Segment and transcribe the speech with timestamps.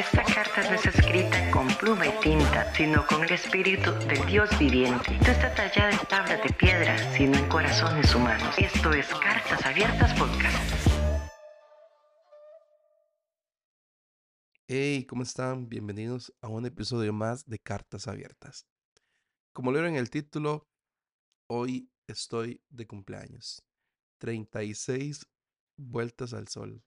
[0.00, 4.48] Esta carta no es escrita con pluma y tinta, sino con el espíritu del Dios
[4.58, 5.18] viviente.
[5.18, 8.54] No está tallada en tablas de piedra, sino en corazones humanos.
[8.56, 10.86] Esto es Cartas Abiertas Podcast.
[14.66, 15.68] Hey, ¿cómo están?
[15.68, 18.66] Bienvenidos a un episodio más de Cartas Abiertas.
[19.52, 20.66] Como lo en el título,
[21.46, 23.62] hoy estoy de cumpleaños.
[24.16, 25.26] 36
[25.76, 26.82] vueltas al sol.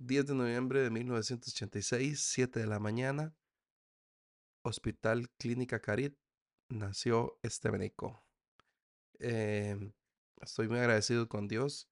[0.00, 3.34] 10 de noviembre de 1986, 7 de la mañana,
[4.62, 6.16] Hospital Clínica Carit,
[6.70, 8.24] nació Estebeneco.
[9.18, 9.92] Eh,
[10.40, 11.90] estoy muy agradecido con Dios,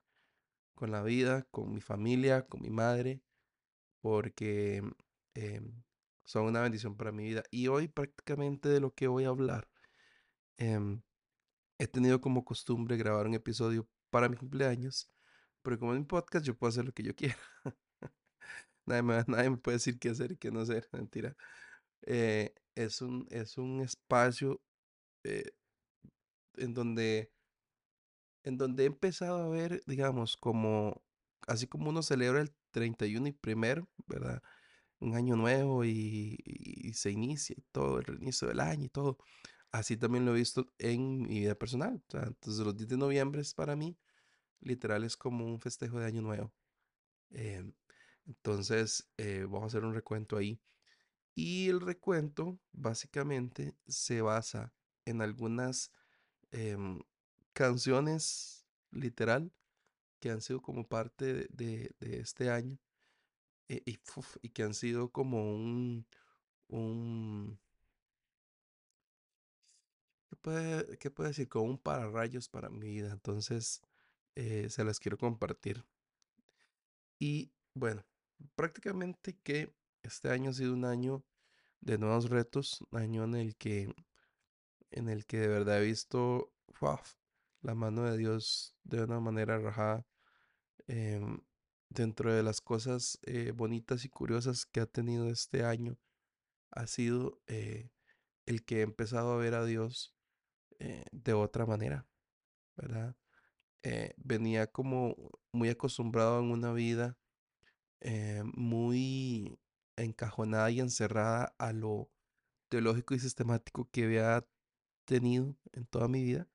[0.74, 3.20] con la vida, con mi familia, con mi madre,
[4.00, 4.82] porque
[5.34, 5.82] em,
[6.24, 7.42] son una bendición para mi vida.
[7.50, 9.68] Y hoy prácticamente de lo que voy a hablar,
[10.56, 11.02] em,
[11.78, 15.12] he tenido como costumbre grabar un episodio para mi cumpleaños,
[15.60, 17.36] pero como en mi podcast yo puedo hacer lo que yo quiera.
[18.88, 21.36] Nadie me, nadie me puede decir qué hacer y qué no hacer, mentira.
[22.02, 24.60] Eh, es, un, es un espacio
[25.24, 25.52] eh,
[26.56, 27.32] en donde
[28.44, 31.02] en donde he empezado a ver, digamos, como,
[31.46, 34.42] así como uno celebra el 31 y primero, ¿verdad?
[35.00, 39.18] Un año nuevo y, y, se inicia todo, el reinicio del año y todo.
[39.72, 42.02] Así también lo he visto en mi vida personal.
[42.08, 43.98] O sea, entonces los 10 de noviembre es para mí,
[44.60, 46.52] literal, es como un festejo de año nuevo.
[47.30, 47.72] Em,
[48.28, 50.60] entonces, eh, vamos a hacer un recuento ahí.
[51.34, 54.74] Y el recuento básicamente se basa
[55.06, 55.92] en algunas
[56.52, 57.00] em,
[57.54, 59.52] canciones, literal,
[60.20, 62.78] que han sido como parte de, este año
[63.68, 63.98] eh, y,
[64.42, 66.06] y, que han sido como un,
[66.68, 67.58] un
[70.30, 71.48] ¿qué puede, qué puede decir?
[71.48, 73.12] Como un pararrayos para mi vida.
[73.12, 73.82] Entonces,
[74.36, 75.84] eh, se las quiero compartir.
[77.18, 78.04] Y bueno,
[78.54, 81.24] prácticamente que este año ha sido un año
[81.80, 83.94] de nuevos retos, año en el que,
[84.90, 86.52] en el que de verdad he visto
[87.62, 90.06] la mano de Dios de una manera rajada.
[90.86, 91.40] Em,
[91.90, 95.98] dentro de las cosas eh, bonitas y curiosas que ha tenido este año,
[96.70, 97.90] ha sido eh,
[98.46, 100.14] el que he empezado a ver a Dios
[100.78, 102.06] eh, de otra manera,
[102.76, 103.16] ¿verdad?
[104.18, 105.16] venía como
[105.50, 107.17] muy acostumbrado en una vida
[108.00, 109.58] eh, muy
[109.96, 112.10] encajonada y encerrada a lo
[112.68, 114.46] teológico y sistemático que había
[115.06, 116.48] tenido en toda mi vida,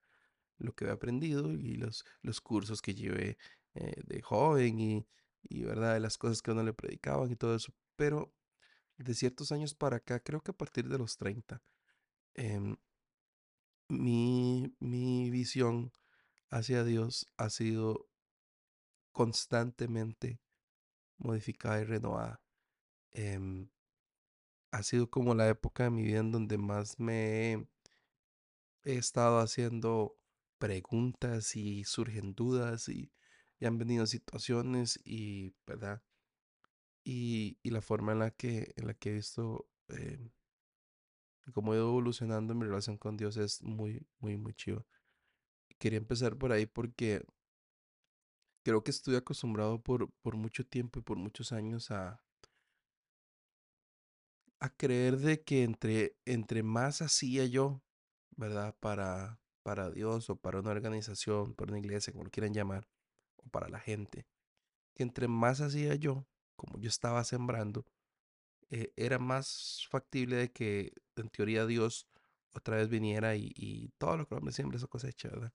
[0.59, 3.37] lo que había aprendido y los, los cursos que llevé
[3.75, 5.07] eh, de joven y,
[5.43, 5.95] y, ¿verdad?
[5.95, 7.73] De las cosas que a uno le predicaban y todo eso.
[7.95, 8.33] Pero
[8.97, 11.61] de ciertos años para acá, creo que a partir de los 30,
[12.35, 12.77] em,
[13.89, 15.91] mi, mi visión
[16.49, 18.07] hacia Dios ha sido
[19.13, 20.39] constantemente
[21.17, 22.41] modificada y renovada.
[23.11, 23.69] Em,
[24.71, 27.53] ha sido como la época de mi vida en donde más me
[28.83, 30.17] he, estado haciendo
[30.57, 33.11] preguntas y surgen dudas y,
[33.61, 36.03] han venido situaciones y, ¿verdad?
[37.05, 40.31] Y, la forma en la que, en la que he visto em,
[41.53, 44.85] cómo he ido evolucionando mi relación con Dios es muy, muy, muy chido.
[45.77, 47.25] Quería empezar por ahí porque
[48.63, 52.21] creo que estoy acostumbrado por, por mucho tiempo y por muchos años a,
[54.59, 57.81] a creer de que entre, entre más hacía yo,
[58.37, 58.75] ¿verdad?
[58.79, 62.87] Para, para Dios o para una organización, para una iglesia, como lo quieran llamar,
[63.37, 64.25] o para la gente,
[64.95, 66.25] que entre más hacía yo,
[66.55, 67.85] como yo estaba sembrando,
[68.69, 72.07] eh, era más factible de que en teoría Dios
[72.53, 74.51] otra vez viniera y, y todo lo que hombre
[74.89, 75.53] cosecha, ¿verdad?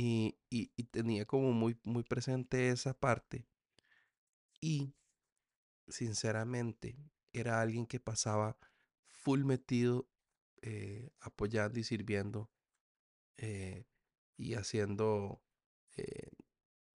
[0.00, 0.38] Y,
[0.92, 3.48] tenía como muy, muy presente esa parte.
[4.60, 4.94] Y
[5.88, 6.96] sinceramente
[7.32, 8.56] era alguien que pasaba
[9.08, 10.08] full metido
[10.62, 12.48] eh, apoyando y sirviendo
[13.38, 13.86] eh,
[14.36, 15.42] y haciendo,
[15.96, 16.30] eh,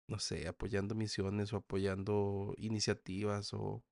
[0.07, 3.84] no sé, apoyando misiones o apoyando iniciativas o,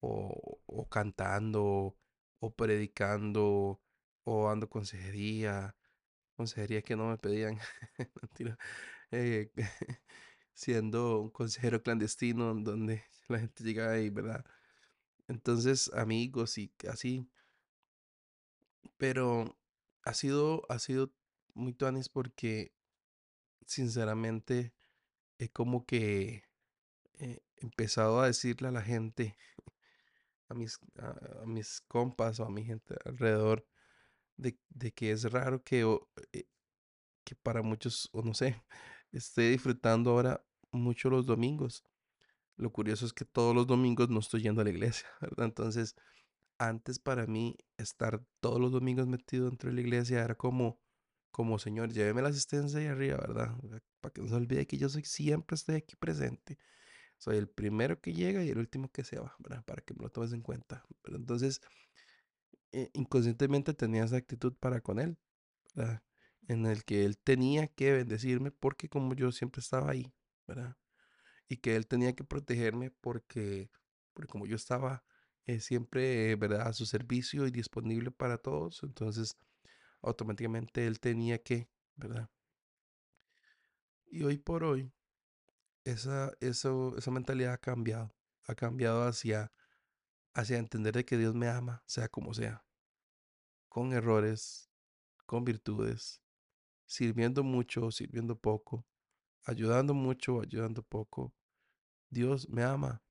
[0.00, 1.96] o, cantando
[2.40, 3.80] o predicando
[4.24, 5.76] o dando consejería
[6.42, 7.56] consejería que no me pedían,
[9.12, 9.52] eh,
[10.54, 14.44] siendo un consejero clandestino donde la gente llegaba ahí, ¿verdad?
[15.28, 17.28] Entonces, amigos y así.
[18.96, 19.56] Pero
[20.04, 21.12] ha sido, ha sido
[21.54, 22.72] muy tuanis porque,
[23.64, 24.74] sinceramente,
[25.38, 26.42] he como que
[27.20, 29.36] he empezado a decirle a la gente,
[30.48, 33.64] a mis, a mis compas o a mi gente alrededor,
[34.42, 35.82] de, que es raro que,
[36.32, 36.44] eh,
[37.24, 38.62] que para muchos, o no sé,
[39.12, 41.84] esté disfrutando ahora mucho los domingos.
[42.56, 45.46] Lo curioso es que todos los domingos no estoy yendo a la iglesia, ¿verdad?
[45.46, 45.96] Entonces,
[46.58, 50.80] antes para mí estar todos los domingos metido dentro de la iglesia era como,
[51.30, 53.56] como Señor, lléveme la asistencia ahí arriba, ¿verdad?
[54.00, 56.58] Para que no se olvide que yo soy, siempre estoy aquí presente.
[57.18, 59.64] Soy el primero que llega y el último que se va, ¿verdad?
[59.64, 60.84] Para que me lo tomes en cuenta.
[61.02, 61.60] Pero entonces,
[62.72, 65.18] eh, inconscientemente tenía esa actitud para con él.
[66.48, 70.12] En el que él tenía que bendecirme porque como yo siempre estaba ahí.
[71.48, 73.70] Y que él tenía que protegerme porque,
[74.14, 75.04] porque como yo estaba
[75.46, 76.68] eh, siempre, ¿verdad?
[76.68, 79.36] A su servicio y disponible para todos, entonces
[80.02, 82.28] automáticamente él tenía que, ¿verdad?
[84.06, 84.92] Y hoy por hoy,
[85.84, 88.14] esa, esa mentalidad ha cambiado.
[88.46, 89.52] Ha cambiado hacia,
[90.34, 92.64] hacia entender de que Dios me ama, sea como sea.
[93.68, 94.70] Con errores,
[95.26, 96.22] con virtudes,
[96.86, 98.86] sirviendo mucho, sirviendo poco,
[99.44, 101.34] ayudando mucho, ayudando poco.
[102.10, 103.02] Dios me ama.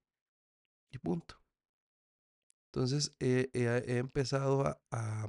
[0.89, 1.35] Y punto.
[2.67, 3.49] Entonces he,
[3.97, 5.27] empezado a, a,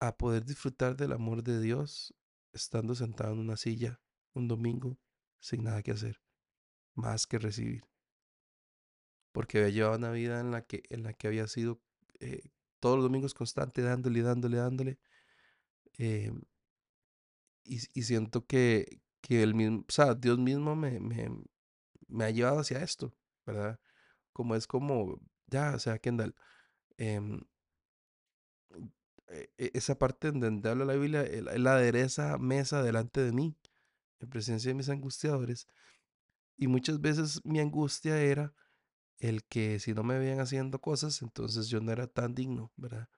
[0.00, 2.14] a poder disfrutar del amor de Dios
[2.52, 4.00] estando sentado en una silla
[4.34, 4.98] un domingo
[5.40, 6.20] sin nada que hacer,
[6.94, 7.82] más que recibir.
[9.32, 11.80] Porque había llevado una vida en la que, en la que había sido
[12.20, 12.42] eh,
[12.80, 14.98] todos los domingos constante, dándole, dándole, dándole.
[15.98, 16.32] eh,
[17.64, 21.30] y, y siento que, que el mismo, o Dios mismo me, me,
[22.08, 23.14] me ha llevado hacia esto,
[23.46, 23.80] ¿verdad?
[24.32, 26.34] Como es como, ya, o sea, Kendall,
[26.98, 27.42] em,
[29.28, 33.56] e- e- esa parte donde habla la Biblia, él adereza mesa delante de mí,
[34.20, 35.68] en presencia de mis angustiadores.
[36.56, 38.54] Y muchas veces mi angustia era
[39.20, 43.08] el que si no me veían haciendo cosas, entonces yo no era tan digno, ¿verdad?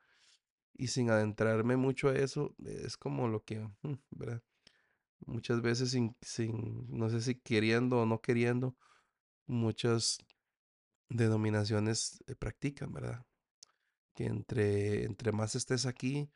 [0.75, 4.43] Y sin adentrarme mucho a eso, es como lo que, mm, ¿verdad?
[5.27, 8.77] Muchas veces sin, sin, no sé si queriendo o no queriendo,
[9.47, 10.19] muchas
[11.09, 13.27] denominaciones eh, practican, ¿verdad?
[14.15, 16.31] Que entre, entre más estés aquí,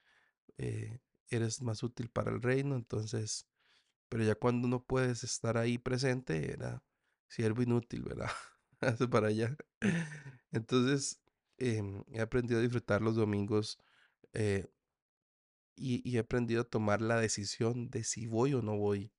[0.58, 3.46] eh, eres más útil para el reino, entonces,
[4.08, 6.82] pero ya cuando no puedes estar ahí presente, era
[7.28, 8.30] siervo inútil, ¿verdad?
[8.81, 9.56] Hace para allá.
[10.52, 11.20] Entonces,
[11.58, 13.78] em, he aprendido a disfrutar los domingos
[14.32, 14.67] eh,
[15.75, 19.11] y, y he aprendido a tomar la decisión de si voy o no voy,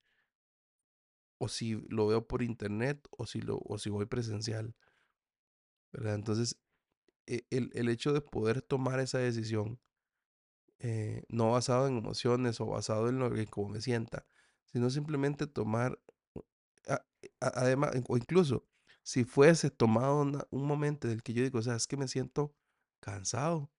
[1.40, 4.76] o si lo veo por internet o si, lo, o si voy presencial,
[5.92, 6.16] ¿verdad?
[6.16, 6.58] Entonces,
[7.28, 9.80] e- el, el hecho de poder tomar esa decisión
[10.80, 14.26] eh, no basado en emociones o basado en lo que me sienta,
[14.66, 16.00] sino simplemente tomar,
[17.40, 18.66] además, o incluso
[19.08, 20.22] si fuese tomado
[20.52, 22.54] un momento en el que yo digo, o sea, es que me siento
[23.00, 23.72] cansado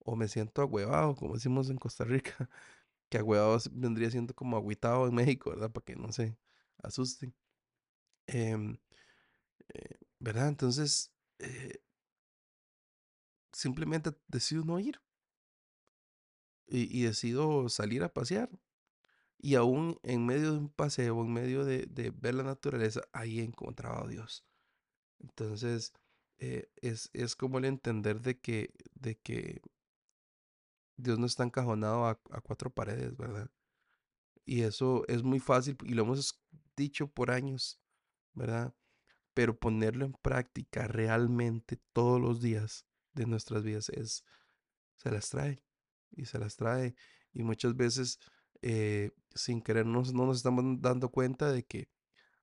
[0.00, 2.50] o me siento agüevado, como decimos en Costa Rica,
[3.10, 5.72] que agüevado vendría siendo como agüitado en México, ¿verdad?
[5.72, 6.38] Para que no se
[6.82, 7.34] asusten.
[8.28, 8.78] Em,
[9.74, 10.48] eh, ¿verdad?
[10.48, 11.80] Entonces, eh,
[13.52, 15.00] simplemente decido no ir
[16.66, 18.48] y, y decido salir a pasear
[19.40, 23.40] Y aún en medio de un paseo, en medio de, de ver la naturaleza, ahí
[23.40, 24.44] encontraba a Dios.
[25.20, 25.92] Entonces,
[26.38, 29.60] eh, es, es como el entender de que, de que
[30.96, 33.50] Dios no está encajonado a, a cuatro paredes, ¿verdad?
[34.44, 36.40] Y eso es muy fácil y lo hemos
[36.76, 37.80] dicho por años,
[38.34, 38.74] ¿verdad?
[39.34, 44.24] Pero ponerlo en práctica realmente todos los días de nuestras vidas es,
[44.96, 45.62] se las trae
[46.10, 46.94] y se las trae.
[47.32, 48.18] Y muchas veces,
[48.62, 51.88] eh, sin querernos, no nos estamos dando cuenta de que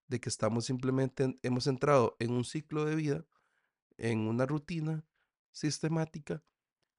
[0.07, 3.25] de que estamos simplemente, en- hemos entrado en un ciclo de vida,
[3.97, 5.05] en una rutina
[5.51, 6.43] sistemática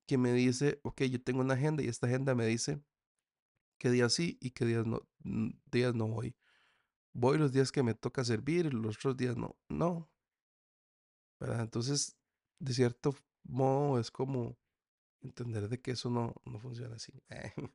[0.06, 2.82] que me dice, ok, yo tengo una agenda y esta agenda me dice
[3.78, 5.02] qué días sí y qué días no,
[5.72, 6.36] días no voy.
[7.14, 10.10] Voy los días que me toca servir, los otros días no, no,
[11.40, 11.60] ¿verdad?
[11.60, 12.16] Entonces,
[12.58, 14.56] de cierto modo es como
[15.22, 17.12] entender de que eso no, no funciona así.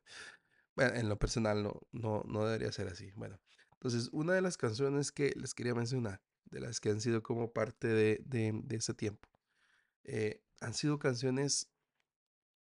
[0.76, 3.10] Bueno, en lo personal no, no, no debería ser así.
[3.16, 3.38] Bueno,
[3.84, 7.52] entonces una de las canciones que les quería mencionar, de las que han sido como
[7.52, 9.28] parte de, de, ese tiempo,
[10.04, 11.70] eh, han sido canciones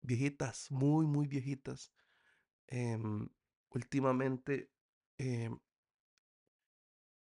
[0.03, 1.91] viejitas, muy, muy viejitas.
[2.67, 3.27] Em,
[3.71, 4.69] últimamente
[5.17, 5.57] em,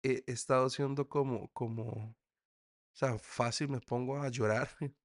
[0.02, 2.16] he, estado haciendo como, como, o
[2.94, 4.70] sea, fácil me pongo a llorar,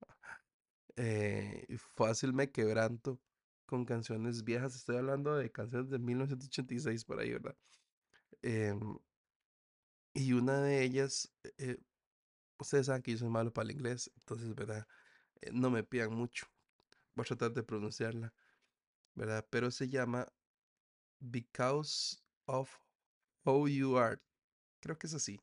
[0.96, 3.20] eh, fácil me quebranto
[3.66, 4.74] con canciones viejas.
[4.76, 7.54] Estoy hablando de canciones de 1986 por ahí, ¿verdad?
[8.42, 8.98] Em,
[10.14, 11.78] Y una de ellas, eh, eh,
[12.58, 14.86] ustedes saben que yo soy malo para el inglés, entonces, ¿verdad?
[15.42, 16.46] Eh, no me pidan mucho.
[17.14, 18.34] Voy a tratar de pronunciarla,
[19.14, 19.46] ¿verdad?
[19.50, 20.26] Pero se llama
[21.20, 22.70] Because of
[23.44, 24.20] Who You Are.
[24.80, 25.40] Creo que es así.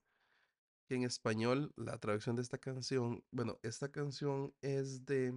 [0.90, 5.34] en español la traducción de esta canción, bueno, esta canción es de,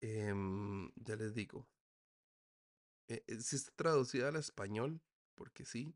[0.00, 1.66] em, ya les digo,
[3.08, 5.00] eh, si está traducida al español,
[5.34, 5.94] porque sí,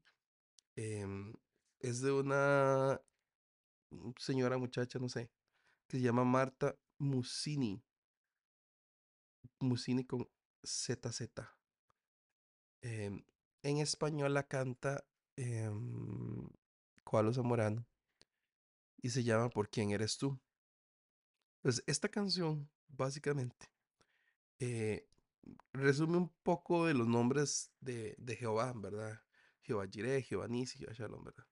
[0.76, 1.34] em,
[1.80, 3.00] es de una
[4.16, 5.30] señora muchacha, no sé,
[5.88, 7.82] que se llama Marta Musini,
[9.60, 10.28] Musini con
[10.64, 11.28] ZZ.
[12.82, 13.24] Em,
[13.62, 15.04] en español la canta
[15.36, 15.70] eh,
[17.04, 17.86] Cualo Zamorano
[19.00, 20.38] y se llama ¿Por quién eres tú?
[21.60, 23.70] Pues esta canción, básicamente,
[24.58, 25.06] eh,
[25.72, 29.22] resume un poco de los nombres de, de Jehová, ¿verdad?
[29.62, 31.46] Jehová Jireh, Jehová Nisi, Jehová Shalom, ¿verdad?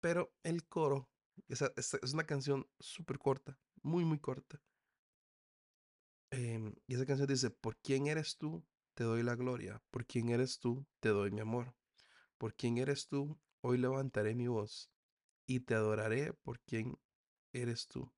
[0.00, 1.08] Pero el coro,
[1.48, 4.60] es una canción súper corta, muy, muy corta.
[6.30, 8.64] Em, y esa canción dice, ¿por quién eres tú?
[8.94, 9.82] Te doy la gloria.
[9.90, 10.86] ¿Por quién eres tú?
[11.00, 11.74] Te doy mi amor.
[12.38, 13.38] ¿Por quién eres tú?
[13.60, 14.90] Hoy levantaré mi voz
[15.46, 16.98] y te adoraré por quién
[17.52, 18.12] eres tú.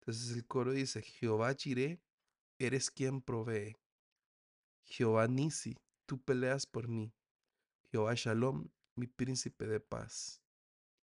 [0.00, 2.00] Entonces el coro dice, Jehová Jireh,
[2.58, 3.76] eres quien provee.
[4.84, 5.76] Jehová Nisi,
[6.06, 7.12] tú peleas por mí.
[7.92, 10.42] Jehová Shalom, mi príncipe de paz.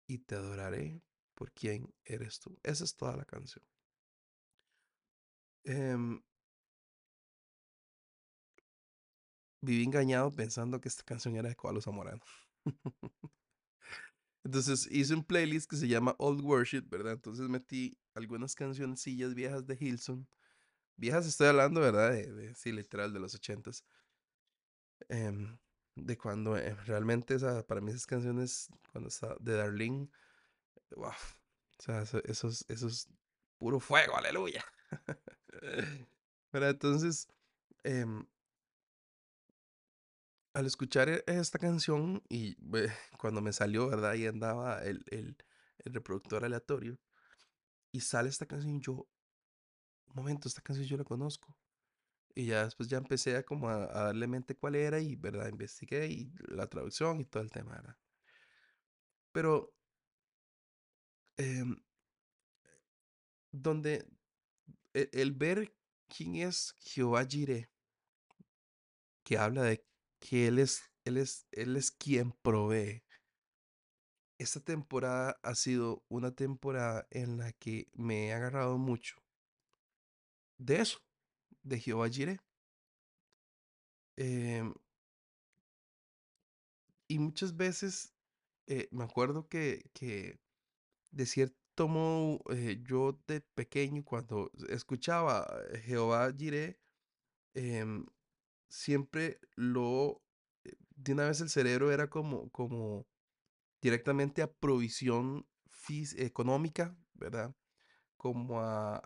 [0.07, 1.01] Y te adoraré
[1.35, 2.59] por quién eres tú.
[2.63, 3.65] Esa es toda la canción.
[5.65, 6.21] Em,
[9.61, 12.21] viví engañado pensando que esta canción era de Koalo Zamorano.
[14.43, 17.13] Entonces hice un playlist que se llama Old Worship, ¿verdad?
[17.13, 20.27] Entonces metí algunas cancioncillas viejas de Hilson.
[20.97, 22.11] Viejas estoy hablando, ¿verdad?
[22.13, 23.85] De, sí, literal, de los ochentas.
[25.09, 25.57] em,
[25.95, 30.09] de cuando eh, realmente esa, para mí esas canciones, cuando está de Darlene,
[30.95, 32.47] wow, o sea, eso, eso
[32.87, 33.09] es,
[33.57, 34.63] puro fuego, aleluya.
[36.51, 36.71] ¿Verdad?
[36.71, 37.27] Entonces,
[37.83, 38.25] em,
[40.53, 42.55] al escuchar e- esta canción y
[43.17, 44.11] cuando me salió, ¿verdad?
[44.11, 45.37] Ahí andaba el, el,
[45.79, 46.97] el reproductor aleatorio
[47.91, 49.07] y sale esta canción, yo,
[50.13, 51.55] momento, esta canción yo la conozco.
[52.35, 55.49] Y ya después ya empecé a como a, a darle mente cuál era y, ¿verdad?
[55.49, 57.97] Investigué y la traducción y todo el tema, ¿verdad?
[59.33, 59.73] Pero
[61.37, 61.77] em,
[63.51, 64.05] donde
[64.93, 65.73] e- el, ver
[66.09, 67.69] quién es Jehová Jireh,
[69.23, 69.85] que habla de
[70.19, 73.03] que él es, él es, él es quien provee.
[74.37, 79.15] Esta temporada ha sido una temporada en la que me he agarrado mucho
[80.57, 80.99] de eso,
[81.63, 82.39] de Jehová Jireh.
[84.17, 84.73] Em,
[87.07, 88.13] y muchas veces
[88.67, 90.39] eh, me acuerdo que, que
[91.11, 96.79] de cierto modo eh, yo de pequeño cuando escuchaba eh, Jehová Jireh,
[97.55, 98.05] em,
[98.69, 100.23] siempre lo,
[100.65, 103.07] eh, de una vez el cerebro era como, como
[103.81, 105.47] directamente a provisión
[106.17, 107.55] económica, ¿verdad?
[108.17, 108.97] Como a-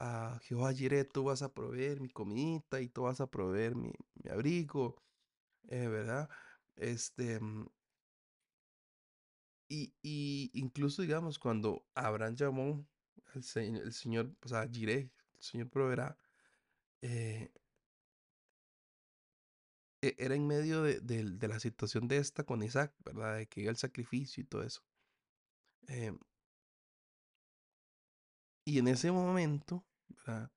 [0.00, 3.92] a Jehová Jireh, tú vas a proveer mi comidita y tú vas a proveer mi,
[4.24, 5.02] mi abrigo,
[5.68, 6.30] eh, ¿verdad?
[6.76, 7.66] Este, mm,
[9.68, 12.86] y, y incluso, digamos, cuando Abraham llamó
[13.34, 15.00] al se- el Señor, o sea, Jireh,
[15.34, 16.18] el Señor proveerá,
[17.02, 17.52] eh,
[20.02, 23.36] e- era en medio de, de la situación de esta con Isaac, ¿verdad?
[23.38, 24.82] De que iba el sacrificio y todo eso.
[25.88, 26.18] Em,
[28.64, 29.84] y en ese momento,
[30.26, 30.50] ¿verdad?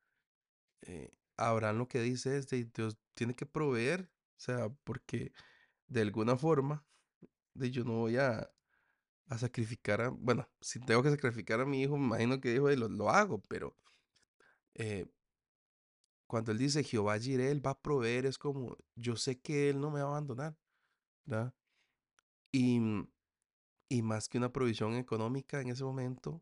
[0.83, 5.33] Eh, Abraham lo que dice es de Dios tiene que proveer, o sea, porque
[5.87, 6.85] de alguna forma,
[7.55, 8.49] yo no voy a,
[9.27, 12.69] a sacrificar a, bueno, si tengo que sacrificar a mi hijo, me imagino que dijo,
[12.69, 13.77] "Eh, lo, lo hago, pero
[14.75, 15.05] eh,
[16.27, 19.79] cuando él dice Jehová Jireh, él va a proveer, es como, yo sé que él
[19.79, 20.55] no me va a abandonar.
[22.51, 22.79] Y,
[23.89, 26.41] y más que una provisión económica en ese momento,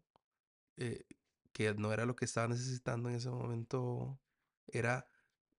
[0.78, 1.06] eh,
[1.54, 4.20] que no era lo que estaba necesitando en ese momento,
[4.68, 5.08] era,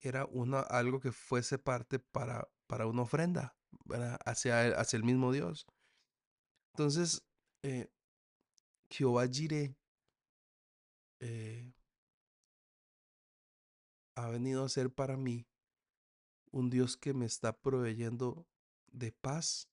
[0.00, 4.18] era una, algo que fuese parte para, para una ofrenda, ¿verdad?
[4.24, 5.66] Hacia el, hacia el mismo Dios.
[6.74, 7.22] Entonces,
[7.62, 7.90] eh,
[8.90, 9.76] Jehová Jireh
[11.20, 11.72] eh,
[14.14, 15.46] ha venido a ser para mí
[16.50, 18.46] un Dios que me está proveyendo
[18.86, 19.68] de paz,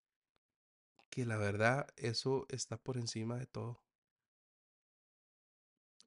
[1.09, 3.81] que la verdad eso está por encima de todo.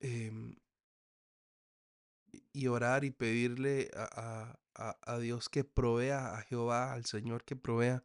[0.03, 0.55] Em,
[2.53, 7.57] y orar y pedirle a, a- a- Dios que provea, a Jehová, al Señor que
[7.57, 8.03] provea,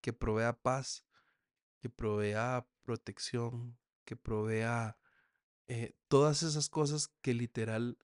[0.00, 1.04] que provea paz,
[1.80, 4.98] que provea protección, que provea
[5.68, 7.98] eh, todas esas cosas que literal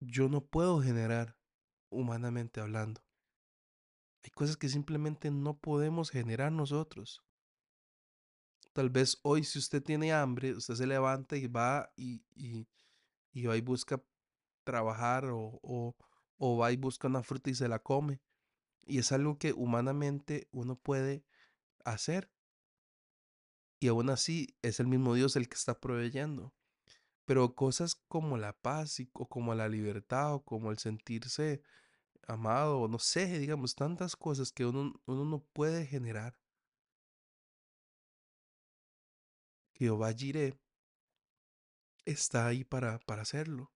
[0.00, 1.38] yo no puedo generar
[1.90, 3.02] humanamente hablando.
[4.24, 7.22] Hay cosas que simplemente no podemos generar nosotros.
[8.72, 12.66] Tal vez hoy si usted tiene hambre, usted se levanta y va y, y,
[13.32, 14.02] y va y busca
[14.64, 15.96] trabajar o, o,
[16.38, 18.20] o va y busca una fruta y se la come.
[18.86, 21.24] Y es algo que humanamente uno puede
[21.84, 22.30] hacer.
[23.80, 26.54] Y aún así es el mismo Dios el que está proveyendo.
[27.26, 31.62] Pero cosas como la paz y, o como la libertad o como el sentirse
[32.28, 36.36] amado o no sé, digamos, tantas cosas que uno, uno no puede generar.
[39.82, 40.54] Jehová Jireh
[42.04, 43.72] está ahí para, para hacerlo.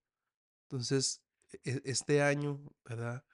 [0.64, 1.22] Entonces,
[1.64, 3.24] e- este año, ¿verdad?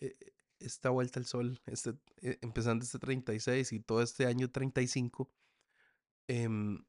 [0.00, 0.16] E-
[0.60, 5.30] Esta vuelta al sol, este, e- empezando este 36 y todo este año 35,
[6.28, 6.84] em,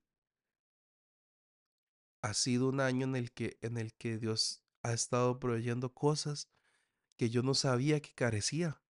[2.23, 6.49] ha sido un año en el que, en el que Dios ha estado proveyendo cosas
[7.17, 8.81] que yo no sabía que carecía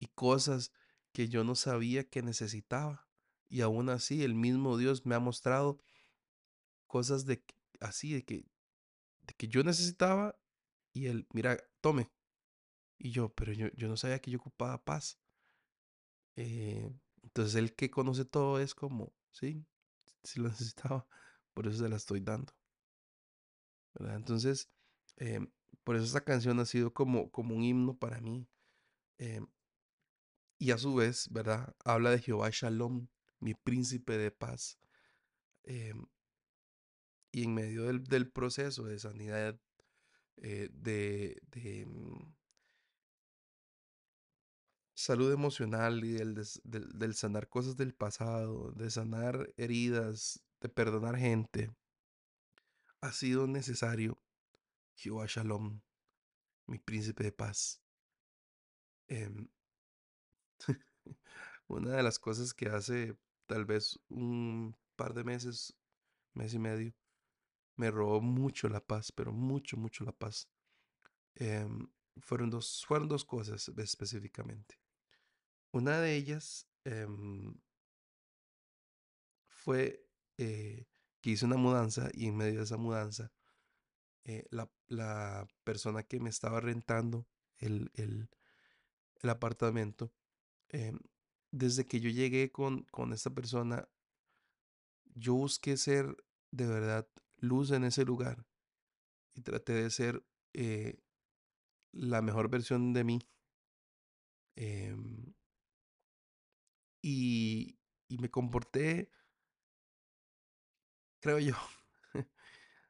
[0.00, 0.72] y cosas
[1.12, 3.07] que yo no sabía que necesitaba.
[3.48, 5.78] Y aún así, el mismo Dios me ha mostrado
[6.86, 7.44] cosas de
[7.80, 8.46] así, de que,
[9.22, 10.36] de que yo necesitaba
[10.92, 12.10] y él, mira, tome.
[12.98, 15.18] Y yo, pero yo, yo no sabía que yo ocupaba paz.
[16.36, 16.90] Eh,
[17.22, 19.66] entonces, el que conoce todo es como, sí,
[20.22, 21.06] sí lo necesitaba,
[21.54, 22.52] por eso se la estoy dando.
[23.98, 24.70] Entonces,
[25.16, 25.50] em,
[25.84, 28.46] por eso esa canción ha sido como, como un himno para mí.
[29.18, 29.46] em,
[30.58, 31.74] y a su vez, ¿verdad?
[31.84, 33.08] Habla de Jehová Shalom,
[33.40, 34.78] mi príncipe de paz.
[35.64, 36.06] em,
[37.32, 39.58] y en medio del, del proceso de sanidad,
[40.36, 41.40] eh, de,
[41.86, 42.32] mm,
[44.94, 51.70] salud emocional y del, del sanar cosas del pasado, de sanar heridas, de perdonar gente,
[53.00, 54.20] ha sido necesario
[54.96, 55.80] Jehová Shalom,
[56.66, 57.80] mi príncipe de paz.
[59.08, 59.48] Em,
[61.68, 63.16] una de las cosas que hace
[63.48, 65.74] tal vez un par de meses,
[66.34, 66.94] mes y medio,
[67.76, 70.48] me robó mucho la paz, pero mucho, mucho la paz.
[71.36, 71.88] em,
[72.22, 74.78] fueron dos, fueron dos cosas específicamente.
[75.72, 77.54] Una de ellas em,
[79.48, 80.06] fue
[80.38, 80.86] eh,
[81.20, 83.32] que hice una mudanza y en medio de esa mudanza,
[84.24, 87.26] eh, la, la persona que me estaba rentando
[87.58, 88.30] el, el,
[89.22, 90.12] el apartamento,
[90.68, 90.98] em,
[91.50, 93.88] desde que yo llegué con, con esta persona,
[95.14, 96.16] yo busqué ser
[96.50, 97.06] de verdad
[97.38, 98.46] luz en ese lugar
[99.34, 101.00] y traté de ser eh,
[101.92, 103.20] la mejor versión de mí.
[104.56, 105.32] em,
[107.02, 109.10] y, y me comporté,
[111.20, 111.54] creo yo,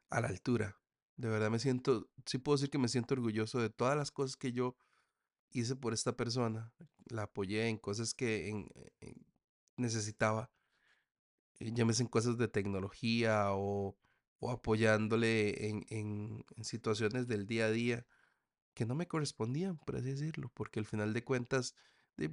[0.09, 0.77] a la altura.
[1.17, 4.37] De verdad me siento, sí puedo decir que me siento orgulloso de todas las cosas
[4.37, 4.77] que yo
[5.51, 6.73] hice por esta persona.
[7.07, 8.69] La apoyé en cosas que en-
[9.01, 9.25] en-
[9.77, 10.51] necesitaba,
[11.59, 13.97] eh, llámese en cosas de tecnología o,
[14.39, 18.05] o apoyándole en, en- situaciones del día a día
[18.75, 21.75] que no me correspondían, por así decirlo, porque al final de cuentas,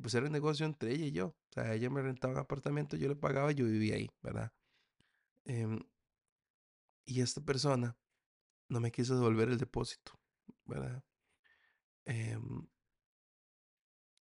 [0.02, 1.29] pues era un negocio entre ella y yo.
[1.29, 4.52] O sea, ella me rentaba un apartamento, yo le pagaba, yo vivía ahí, ¿verdad?
[5.46, 5.81] Em,
[7.05, 7.96] y esta persona
[8.68, 10.18] no me quiso devolver el depósito,
[10.66, 11.02] ¿verdad?
[12.07, 12.66] Em,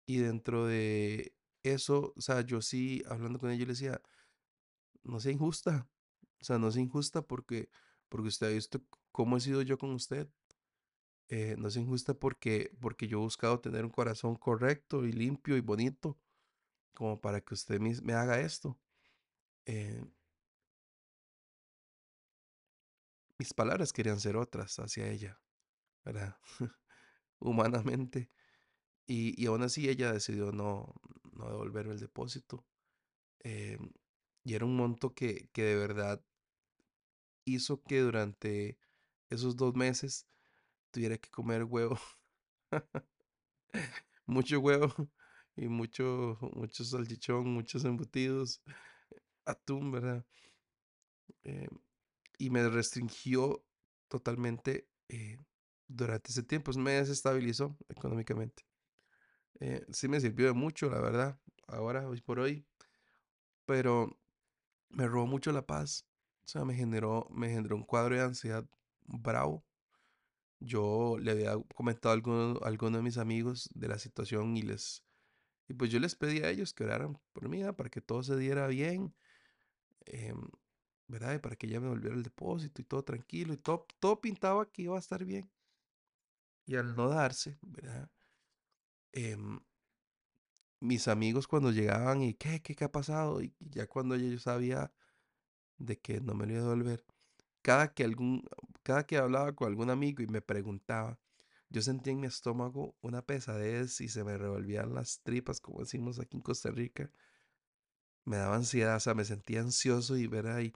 [0.06, 4.02] y dentro de eso, o sea, yo sí, hablando con ella, yo le decía,
[5.04, 5.88] no sea injusta,
[6.42, 7.70] o sea, no sea injusta porque,
[8.10, 10.30] porque usted ha visto cómo he sido yo con usted.
[11.30, 15.58] eh, no sea injusta porque, porque yo he buscado tener un corazón correcto y limpio
[15.58, 16.18] y bonito
[16.96, 18.80] como para que usted me, haga esto.
[19.66, 20.04] Eh,
[23.38, 25.40] mis palabras querían ser otras hacia ella,
[26.06, 26.38] ¿verdad?
[27.40, 28.32] Humanamente.
[29.08, 30.94] Y, y aún así ella decidió no,
[31.34, 32.66] no devolverme el depósito.
[33.44, 33.78] eh,
[34.46, 36.22] y era un monto que, que de verdad
[37.46, 38.78] hizo que durante
[39.30, 40.28] esos dos meses
[40.92, 42.00] tuviera que comer huevo,
[44.26, 44.94] mucho huevo
[45.56, 48.62] y mucho, mucho salchichón, muchos embutidos,
[49.46, 50.26] atún, ¿verdad?
[51.44, 51.68] Eh,
[52.40, 53.64] y me restringió
[54.10, 55.38] totalmente eh,
[55.88, 56.72] durante ese tiempo.
[56.74, 58.66] Me desestabilizó económicamente.
[59.60, 62.66] Eh, sí me sirvió de mucho, la verdad, ahora, hoy por hoy,
[63.66, 64.18] pero
[64.90, 66.06] me robó mucho la paz.
[66.46, 68.66] O sea, me generó, me generó un cuadro de ansiedad
[69.02, 69.66] bravo.
[70.60, 75.04] Yo le había comentado a alguno, alguno de mis amigos de la situación y les,
[75.68, 78.38] y pues yo les pedí a ellos que oraran por mí, para que todo se
[78.38, 79.16] diera bien,
[80.06, 80.42] em,
[81.08, 81.36] ¿verdad?
[81.36, 84.72] Y para que ya me volviera el depósito y todo tranquilo y todo, todo pintaba
[84.72, 85.50] que iba a estar bien.
[86.68, 88.10] Y al no darse, ¿verdad?
[89.16, 89.60] Em,
[90.80, 93.42] mis amigos cuando llegaban y ¿qué, qué, qué ha pasado?
[93.42, 94.92] Y ya cuando yo sabía
[95.78, 97.06] de que no me lo iba a devolver,
[97.62, 98.44] cada que algún,
[98.84, 101.20] cada que hablaba con algún amigo y me preguntaba,
[101.70, 106.20] yo sentía en mi estómago una pesadez y se me revolvían las tripas, como decimos
[106.20, 107.12] aquí en Costa Rica.
[108.26, 110.60] Me daba ansiedad, o sea, me sentía ansioso y, ¿verdad?
[110.62, 110.74] Y,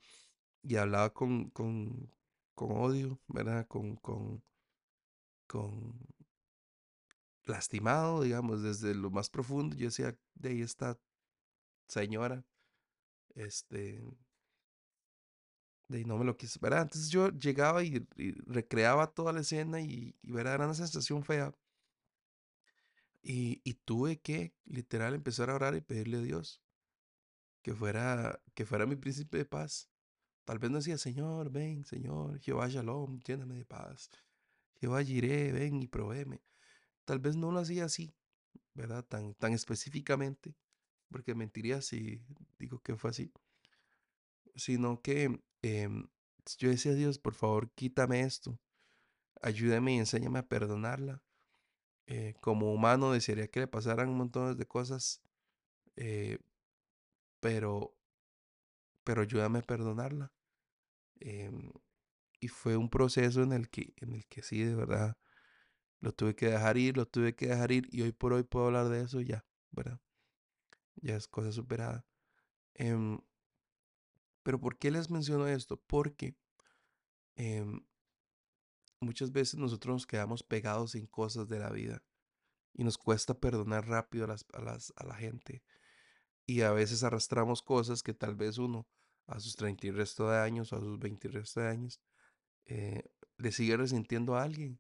[0.64, 2.12] y hablaba con, con,
[2.56, 3.68] con odio, ¿verdad?
[3.68, 4.44] Con, con,
[5.48, 6.00] con
[7.50, 9.76] lastimado, digamos, desde lo más profundo.
[9.76, 10.98] Yo decía, de ahí está
[11.88, 12.46] señora,
[13.36, 14.02] este,
[15.88, 16.84] de no me lo quiso, ¿verdad?
[16.84, 18.06] Entonces yo llegaba y,
[18.46, 20.56] recreaba toda la escena y, y, ¿verdad?
[20.56, 21.54] Era una sensación fea.
[23.22, 26.62] Y, tuve que, literal, empezar a orar y pedirle a Dios
[27.62, 29.90] que fuera, que fuera mi príncipe de paz.
[30.46, 34.10] Tal vez no decía, Señor, ven, Señor, Jehová Shalom, lléname de paz.
[34.80, 36.42] Jehová Jireh, ven y provéeme.
[37.10, 38.14] Tal vez no lo hacía así,
[38.76, 39.04] ¿verdad?
[39.04, 40.54] Tan, tan específicamente,
[41.10, 42.22] porque mentiría si
[42.60, 43.34] digo que fue así.
[44.54, 45.90] Sino que eh,
[46.60, 48.60] yo decía a Dios, por favor, quítame esto.
[49.42, 51.24] Ayúdame y enséñame a perdonarla.
[52.06, 55.24] Eh, como humano desearía que le pasaran un montón de cosas,
[55.96, 56.38] eh,
[57.40, 57.98] pero,
[59.04, 60.32] pero ayúdame a perdonarla.
[61.22, 61.72] Eh,
[62.40, 65.18] y fue un proceso en el que, en el que sí, de verdad,
[66.00, 68.68] lo tuve que dejar ir, lo tuve que dejar ir y hoy por hoy puedo
[68.68, 70.00] hablar de eso ya, ¿verdad?
[70.96, 72.06] Ya es cosa superada.
[72.76, 73.20] Eh,
[74.44, 75.78] pero ¿por qué les menciono esto?
[75.78, 76.36] Porque
[77.36, 77.66] eh,
[79.00, 82.04] muchas veces nosotros nos quedamos pegados en cosas de la vida
[82.74, 85.64] y nos cuesta perdonar rápido a, las, a la gente.
[86.46, 88.88] Y a veces arrastramos cosas que tal vez uno
[89.28, 92.02] a sus 30 y resto de años o a sus 20 y resto de años
[92.66, 93.04] eh,
[93.38, 94.80] le sigue resintiendo a alguien.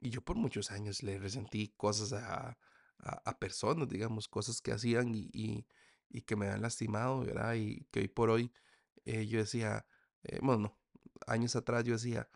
[0.00, 2.58] Y yo por muchos años le resentí cosas a,
[2.98, 5.66] a, personas, digamos, cosas que hacían y, y,
[6.10, 7.54] y, que me han lastimado, ¿verdad?
[7.54, 8.52] Y que hoy por hoy
[9.04, 9.86] eh, yo decía,
[10.24, 10.78] eh, bueno, no,
[11.26, 12.28] años atrás yo decía,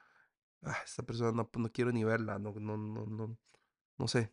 [0.62, 3.38] ah, esta persona no, no quiero ni verla, no, no, no, no,
[3.98, 4.32] no sé.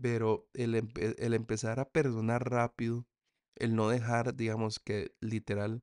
[0.00, 3.06] Pero el, el empezar a perdonar rápido,
[3.56, 5.82] el no dejar, digamos, que literal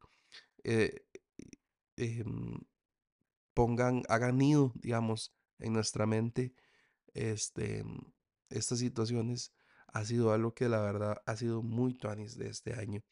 [0.64, 1.06] eh,
[1.98, 2.24] eh,
[3.54, 6.54] pongan, hagan nido, digamos, en nuestra mente,
[7.14, 7.84] este,
[8.50, 9.54] estas situaciones
[9.88, 13.04] ha sido algo que la verdad ha sido muy tuanis de este año.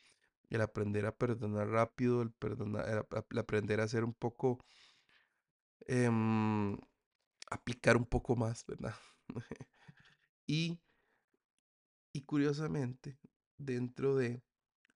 [0.49, 4.65] El aprender a perdonar rápido, el, perdonar, el, aprender a ser un poco,
[5.87, 6.09] eh,
[7.49, 8.95] aplicar un poco más, ¿verdad?
[10.47, 10.79] y,
[12.13, 13.19] y curiosamente,
[13.57, 14.41] dentro de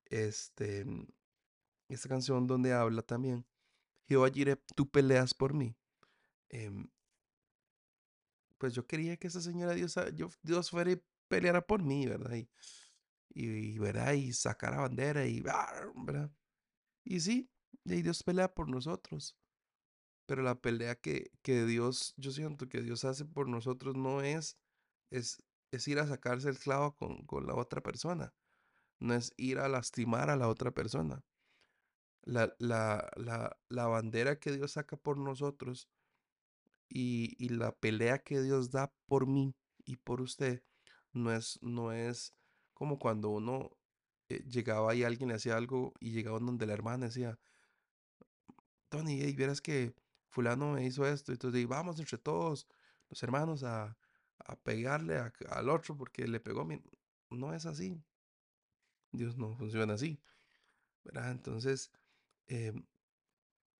[0.06, 0.86] este,
[1.90, 3.46] esta canción donde habla también,
[4.08, 5.76] Jehová Jireh, tú peleas por mí.
[6.50, 6.72] Eh,
[8.64, 12.36] pues yo quería que esa señora Dios, yo, Dios fuera y peleara por mí, ¿verdad?
[12.36, 12.50] Y,
[13.34, 14.14] y, y ¿verdad?
[14.14, 16.32] Y sacara bandera y, ¿verdad?
[17.04, 17.52] Y sí,
[17.84, 19.36] y Dios pelea por nosotros.
[20.26, 24.58] Pero la pelea que, que Dios, yo siento que Dios hace por nosotros no es,
[25.10, 28.34] es, es ir a sacarse el clavo con, con la otra persona.
[29.02, 31.22] No es ir a lastimar a la otra persona.
[32.22, 35.90] La, la, la, la bandera que Dios saca por nosotros
[36.94, 40.64] y, la pelea que Dios da por mí y por usted
[41.12, 42.34] no es, no es
[42.74, 43.72] como cuando uno
[44.30, 47.40] eh, llegaba y alguien le hacía algo y llegaba donde la hermana decía,
[48.90, 49.96] Tony, hey, vieras que
[50.30, 52.68] fulano me hizo esto, entonces vamos entre todos
[53.10, 53.98] los hermanos a,
[54.38, 55.18] a pegarle
[55.50, 56.82] al otro porque le pegó a mí.
[57.32, 58.04] No es así.
[59.12, 60.22] Dios no funciona así.
[61.06, 61.92] Entonces,
[62.48, 62.74] eh,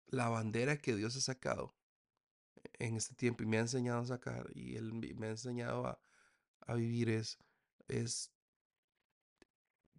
[0.08, 1.76] la bandera que Dios ha sacado
[2.88, 6.00] en este tiempo y me ha enseñado a sacar y Él me ha enseñado a,
[6.62, 7.40] a vivir es,
[7.88, 8.32] es,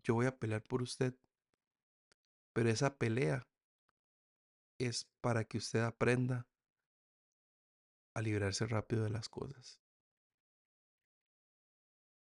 [0.03, 1.15] yo voy a pelear por usted,
[2.53, 3.49] pero esa pelea
[4.79, 6.47] es para que usted aprenda
[8.13, 9.81] a librarse rápido de las cosas.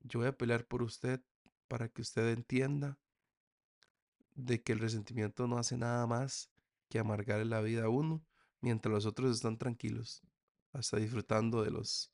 [0.00, 1.22] Yo voy a pelear por usted
[1.68, 2.98] para que usted entienda
[4.34, 6.50] de que el resentimiento no hace nada más
[6.88, 8.24] que amargarle la vida a uno
[8.60, 10.22] mientras los otros están tranquilos,
[10.72, 12.12] hasta disfrutando de los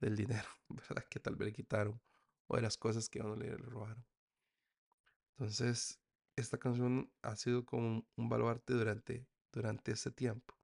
[0.00, 1.04] del dinero, ¿verdad?
[1.08, 2.00] Que tal vez le quitaron
[2.48, 4.04] o de las cosas que a uno le robaron.
[5.32, 6.00] Entonces,
[6.36, 10.54] esta canción ha sido como un baluarte durante, durante ese tiempo.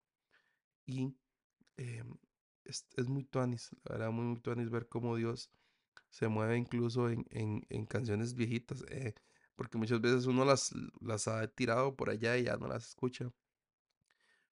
[0.87, 1.15] Y
[1.77, 2.05] eh,
[2.65, 5.51] es, muy tuanis, la verdad, muy, muy ver cómo Dios
[6.11, 9.15] se mueve incluso en, en, en canciones viejitas, eh,
[9.57, 13.33] porque muchas veces uno las, las ha tirado por allá y ya no las escucha.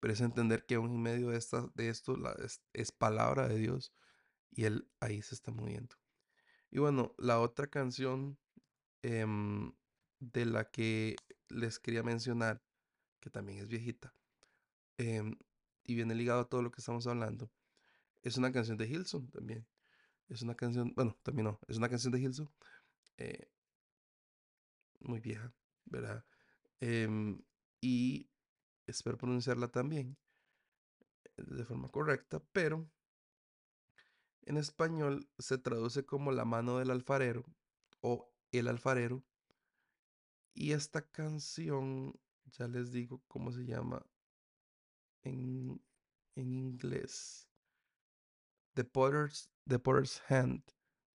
[0.07, 2.17] Pero es entender que aún en medio de, esta, de esto
[2.73, 3.93] es palabra de Dios
[4.53, 5.97] y Él ahí se está moviendo.
[6.71, 8.39] Y bueno, la otra canción
[9.03, 9.73] em,
[10.21, 11.17] de la que
[11.49, 12.63] les quería mencionar,
[13.19, 14.15] que también es viejita,
[14.97, 15.37] em,
[15.83, 17.51] y viene ligado a todo lo que estamos hablando,
[18.23, 19.67] es una canción de Hilson también.
[20.29, 22.49] Es una canción, bueno, también no, es una canción de Hilson,
[23.17, 23.49] eh,
[25.01, 25.53] muy vieja,
[25.85, 26.25] ¿verdad?
[26.79, 27.43] Em,
[27.81, 28.31] y
[28.87, 30.17] espero pronunciarla también
[31.37, 32.89] eh, de forma correcta, pero
[34.43, 37.45] en español se traduce como la mano del alfarero
[38.01, 39.25] o el alfarero.
[40.55, 44.07] Y esta canción, ya les digo cómo se llama
[45.23, 45.83] en,
[46.37, 47.49] en inglés.
[48.75, 50.63] The Potter's, The Potter's Hand,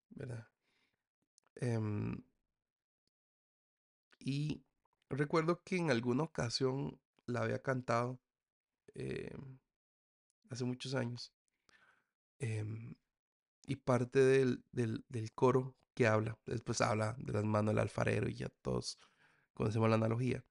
[0.09, 0.47] ¿verdad?
[1.55, 2.23] Em,
[4.19, 4.63] y
[5.09, 6.99] recuerdo que en alguna ocasión
[7.31, 8.19] la había cantado
[8.93, 9.59] em,
[10.49, 11.33] hace muchos años.
[12.39, 12.95] Em,
[13.67, 18.35] y parte del, del, coro que habla, después habla de las manos del alfarero y
[18.35, 18.97] ya todos
[19.53, 20.43] conocemos la analogía.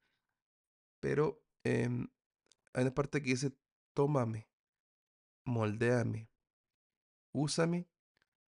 [1.00, 1.88] Pero eh,
[2.72, 3.52] hay una parte que dice,
[3.94, 4.48] tómame,
[5.44, 6.30] moldéame,
[7.32, 7.88] úsame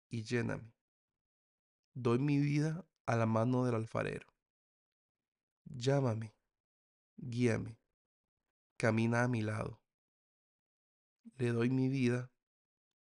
[0.10, 0.74] y lléname.
[1.94, 4.28] Doy mi vida a la mano del alfarero.
[5.66, 6.36] Llámame,
[7.18, 7.78] guíame,
[8.80, 9.82] camina a mi lado.
[11.38, 12.32] Le doy mi vida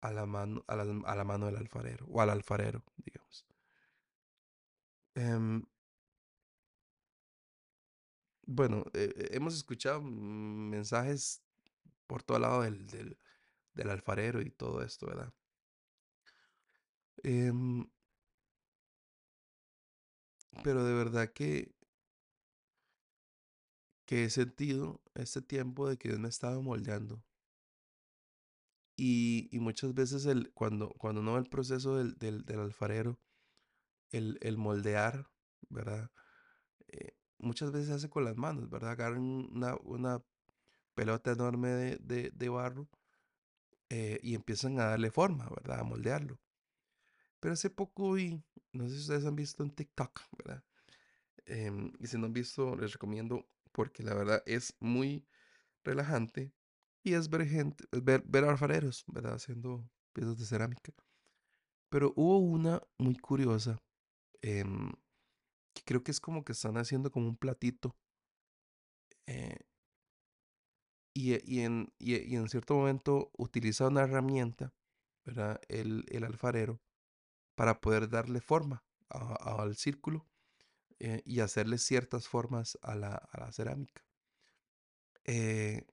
[0.00, 3.46] a la mano, a la, a la mano del alfarero, o al alfarero, digamos.
[5.14, 5.64] Um,
[8.46, 11.42] bueno, eh, hemos escuchado mensajes
[12.06, 12.86] por todo lado del,
[13.74, 15.32] del, alfarero y todo esto, ¿verdad?
[17.24, 17.88] Um,
[20.64, 21.72] pero de verdad que,
[24.10, 27.22] que he sentido este tiempo de que Dios me ha estado moldeando.
[28.96, 33.20] Y, muchas veces el, cuando, cuando uno ve el proceso del, del, alfarero,
[34.10, 35.30] el, el, moldear,
[35.68, 36.10] ¿verdad?
[36.88, 38.90] Eh, muchas veces hace con las manos, ¿verdad?
[38.90, 40.20] Agarran una, una
[40.96, 42.88] pelota enorme de, de, barro
[43.90, 45.78] eh, y empiezan a darle forma, ¿verdad?
[45.78, 46.40] A moldearlo.
[47.38, 48.42] Pero hace poco vi,
[48.72, 50.64] no sé si ustedes han visto en TikTok, ¿verdad?
[51.46, 55.26] Eh, y si no han visto, les recomiendo porque la verdad es muy
[55.84, 56.52] relajante
[57.02, 59.34] y es ver gente, ver, alfareros, ¿verdad?
[59.34, 60.92] Haciendo piezas de cerámica.
[61.88, 63.82] Pero hubo una muy curiosa,
[64.42, 64.64] eh,
[65.74, 67.96] que creo que es como que están haciendo como un platito.
[69.26, 69.58] Eh,
[71.14, 74.72] y, y, en, y, y, en cierto momento utiliza una herramienta,
[75.24, 75.60] ¿verdad?
[75.68, 76.80] El, el alfarero,
[77.56, 80.29] para poder darle forma al círculo
[81.00, 84.04] eh, y hacerle ciertas formas a la, a la cerámica.
[85.24, 85.86] Eh,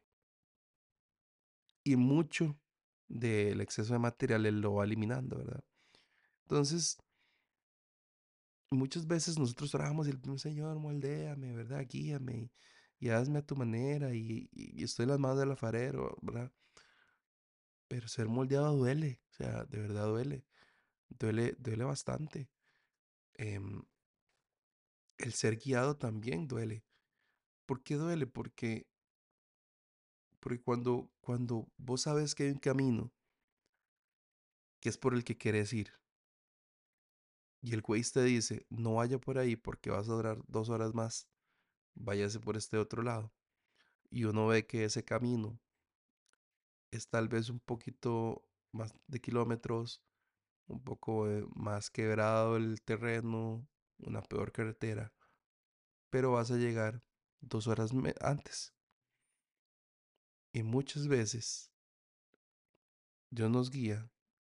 [1.84, 2.60] y mucho
[3.08, 5.63] del exceso de material él lo va eliminando, ¿verdad?
[6.43, 6.98] Entonces,
[8.72, 11.86] muchas veces nosotros oramos y le pedimos, Señor, moldéame, ¿verdad?
[11.88, 12.52] Guíame y,
[13.00, 16.52] y hazme a tu manera y, estoy en las manos del alfarero, ¿verdad?
[17.88, 20.46] Pero ser moldeado duele, o sea, de verdad duele,
[21.10, 22.50] duele, duele bastante.
[23.38, 23.62] Eh,
[25.17, 26.84] el ser guiado también duele.
[27.65, 28.27] ¿Por qué duele?
[28.27, 28.88] Porque,
[30.39, 33.12] porque cuando, cuando vos sabes que hay un camino
[34.80, 35.91] que es por el que querés ir,
[37.62, 40.93] y el Waze te dice, no vaya por ahí porque vas a durar dos horas
[40.93, 41.27] más,
[41.95, 43.34] váyase por este otro lado.
[44.10, 45.60] Y uno ve que ese camino
[46.91, 50.01] es tal vez un poquito más de kilómetros,
[50.67, 53.67] un poco eh, más quebrado el terreno,
[53.99, 55.13] una peor carretera,
[56.10, 57.03] pero vas a llegar
[57.41, 58.73] dos horas antes.
[60.53, 61.71] Y muchas veces
[63.29, 64.10] Dios nos guía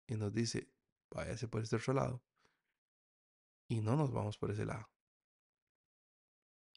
[0.08, 0.70] y nos dice,
[1.10, 2.24] váyase por este otro lado
[3.68, 4.90] y no nos vamos por ese lado.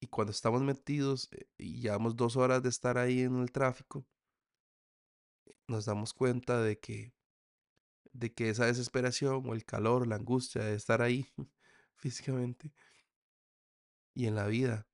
[0.01, 4.07] Y cuando estamos metidos eh, y llevamos dos horas de estar ahí en el tráfico,
[5.67, 7.15] nos damos cuenta de que,
[8.13, 11.27] de que esa desesperación o el calor, la angustia de estar ahí
[12.05, 12.71] físicamente
[14.13, 14.87] y en la vida,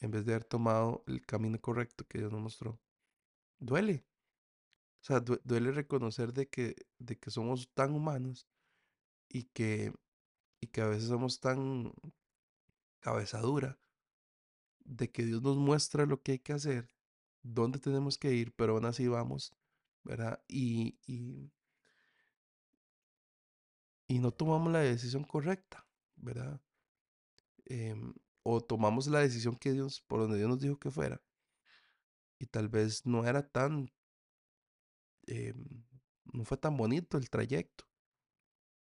[0.00, 2.80] en vez de haber tomado el camino correcto que Dios nos mostró,
[3.60, 4.04] duele.
[5.00, 8.48] O sea, duele reconocer de que, de que somos tan humanos
[9.28, 9.92] y que
[10.60, 11.92] y que a veces somos tan
[13.00, 13.78] cabeza dura
[14.84, 16.90] de que Dios nos muestra lo que hay que hacer,
[17.42, 19.54] dónde tenemos que ir, pero aún así vamos,
[20.02, 20.42] ¿verdad?
[20.48, 21.52] Y, y,
[24.08, 25.87] y no tomamos la decisión correcta,
[26.18, 26.60] ¿verdad?
[27.66, 27.94] Eh,
[28.42, 31.22] o tomamos la decisión que Dios, por donde Dios nos dijo que fuera,
[32.38, 33.90] y tal vez no era tan,
[35.26, 35.54] eh,
[36.32, 37.84] no fue tan bonito el trayecto,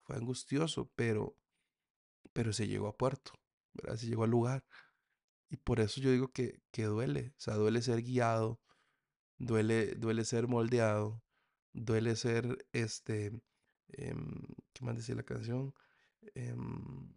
[0.04, 1.38] fue angustioso, pero
[2.36, 3.32] pero se llegó a puerto,
[3.74, 3.96] ¿verdad?
[3.96, 4.66] Se llegó al lugar.
[5.50, 8.62] Y por eso yo digo que, que duele, o sea, duele ser guiado,
[9.38, 11.24] duele, duele ser moldeado,
[11.74, 13.28] duele ser, este,
[13.90, 14.44] em,
[14.74, 15.74] ¿qué más decía la canción?
[16.36, 17.16] Em,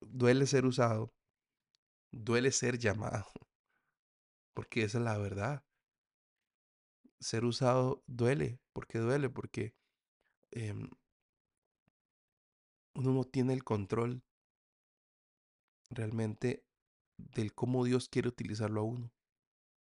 [0.00, 1.12] duele ser usado,
[2.10, 3.26] duele ser llamado,
[4.54, 5.64] porque esa es la verdad.
[7.20, 9.74] Ser usado duele, porque duele, porque
[10.50, 10.88] em,
[12.94, 14.22] uno no tiene el control
[15.90, 16.64] realmente
[17.16, 19.12] del cómo Dios quiere utilizarlo a uno.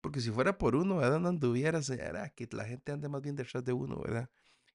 [0.00, 1.20] Porque si fuera por uno, ¿verdad?
[1.20, 4.30] No anduviera, será que la gente ande más bien detrás de uno, ¿verdad?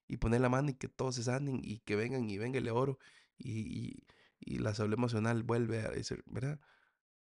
[0.07, 2.69] Y poner la mano y que todos se sanen y que vengan y venga el
[2.69, 2.99] oro
[3.37, 4.03] y, y,
[4.45, 6.59] y la salud emocional vuelve a decir, ¿verdad?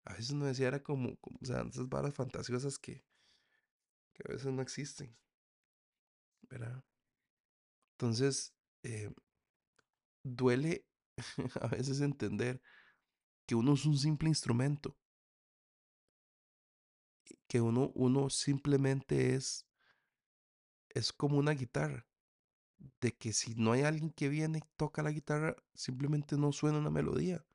[0.05, 3.05] A veces uno decía, era como, como o sea, esas varas fantasiosas que,
[4.13, 5.17] que a veces no existen,
[6.49, 6.83] ¿verdad?
[7.93, 9.11] Entonces, eh,
[10.23, 10.85] duele
[11.61, 12.61] a veces entender
[13.45, 14.97] que uno es un simple instrumento,
[17.47, 19.67] que uno, uno simplemente es,
[20.89, 22.07] es como una guitarra,
[23.01, 26.79] de que si no hay alguien que viene y toca la guitarra, simplemente no suena
[26.79, 27.45] una melodía,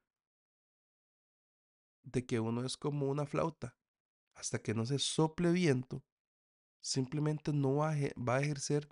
[2.03, 3.77] de que uno es como una flauta,
[4.35, 6.05] hasta que no se sople viento,
[6.81, 8.89] simplemente no va a, va a ejercer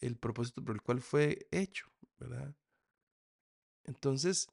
[0.00, 1.86] el propósito por el cual fue hecho,
[2.18, 2.56] ¿verdad?
[3.84, 4.48] Entonces,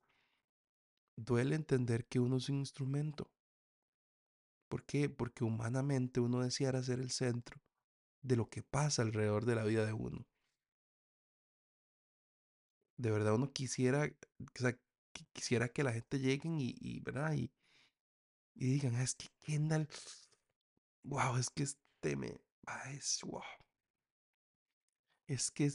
[1.16, 3.32] duele entender que uno es un instrumento.
[4.68, 5.10] ¿Por qué?
[5.10, 7.62] Porque humanamente uno deseara ser el centro
[8.22, 10.26] de lo que pasa alrededor de la vida de uno.
[13.00, 14.78] De verdad uno quisiera, o sea,
[15.32, 17.32] quisiera que la gente lleguen y, y ¿verdad?
[17.34, 17.50] Y,
[18.56, 19.88] y digan, ah, es que Kendall,
[21.04, 23.42] wow, es que este me, ah, es, wow.
[25.28, 25.72] Es que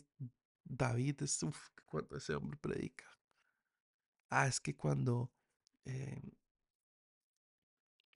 [0.64, 1.40] David es,
[1.87, 3.06] cuando ese hombre predica.
[4.28, 5.32] Ah, es que cuando
[5.87, 6.20] eh,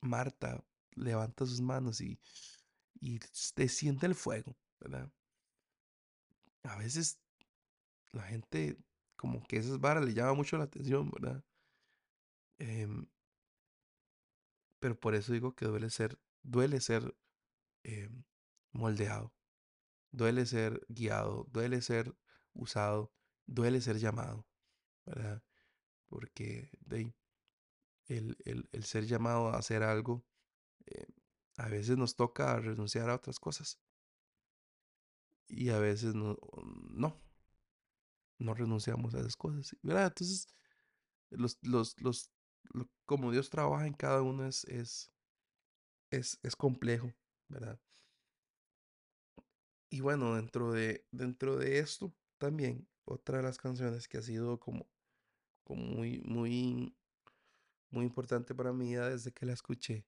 [0.01, 2.19] Marta levanta sus manos y,
[3.01, 3.17] y
[3.55, 5.11] te siente el fuego, ¿verdad?
[6.61, 7.19] A veces
[8.11, 8.77] la gente
[9.19, 11.43] como que esas varas le llama mucho la atención, ¿verdad?
[12.57, 13.05] Em,
[14.79, 17.13] pero por eso digo que duele ser, duele ser
[17.83, 18.23] em,
[18.71, 19.33] moldeado,
[20.11, 22.15] duele ser guiado, duele ser
[22.53, 23.11] usado,
[23.45, 24.47] duele ser llamado,
[25.05, 25.43] ¿verdad?
[26.07, 26.69] Porque
[28.07, 30.25] el, el, el, ser llamado a hacer algo,
[30.85, 31.07] eh,
[31.57, 33.81] a veces nos toca renunciar a otras cosas.
[35.49, 36.37] Y a veces no,
[38.39, 39.75] no renunciamos a esas cosas.
[39.83, 40.07] ¿verdad?
[40.07, 40.47] Entonces,
[41.29, 42.31] los, los, los,
[42.73, 45.11] lo, como Dios trabaja en cada uno es, es,
[46.11, 47.13] es, complejo,
[47.47, 47.79] ¿verdad?
[49.91, 54.59] Y bueno, dentro de, dentro de esto también, otra de las canciones que ha sido
[54.59, 54.87] como,
[55.67, 56.95] muy, muy,
[57.91, 60.05] muy importante para mí desde que la escuché,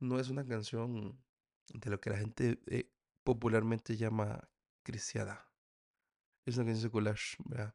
[0.00, 1.20] no es una canción
[1.68, 2.90] de lo que la gente eh,
[3.24, 4.48] popularmente llama
[4.82, 5.47] cristiana.
[6.48, 7.74] Es una canción secular, ¿verdad?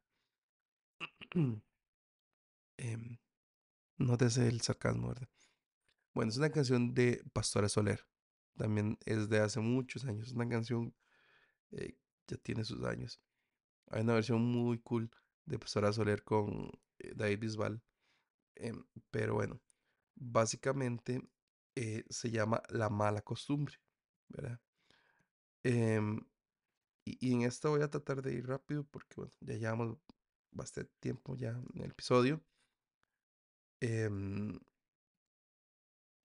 [2.77, 2.97] eh,
[3.97, 5.29] no te hace el sarcasmo, ¿verdad?
[6.15, 8.03] Bueno, es una canción de Pastora Soler.
[8.57, 10.25] También es de hace muchos años.
[10.25, 10.95] Es una canción
[11.69, 13.21] eh, ya tiene sus años.
[13.91, 15.11] Hay una versión muy cool
[15.45, 17.79] de Pastora Soler con eh, David Bisbal.
[18.55, 18.73] Eh,
[19.11, 19.61] pero bueno,
[20.15, 21.21] básicamente
[21.75, 23.75] eh, se llama La mala costumbre,
[24.29, 24.59] ¿verdad?
[27.05, 29.97] Em, y, y, en esta voy a tratar de ir rápido porque bueno, ya llevamos
[30.51, 32.41] bastante tiempo ya en el episodio.
[33.81, 34.09] Eh,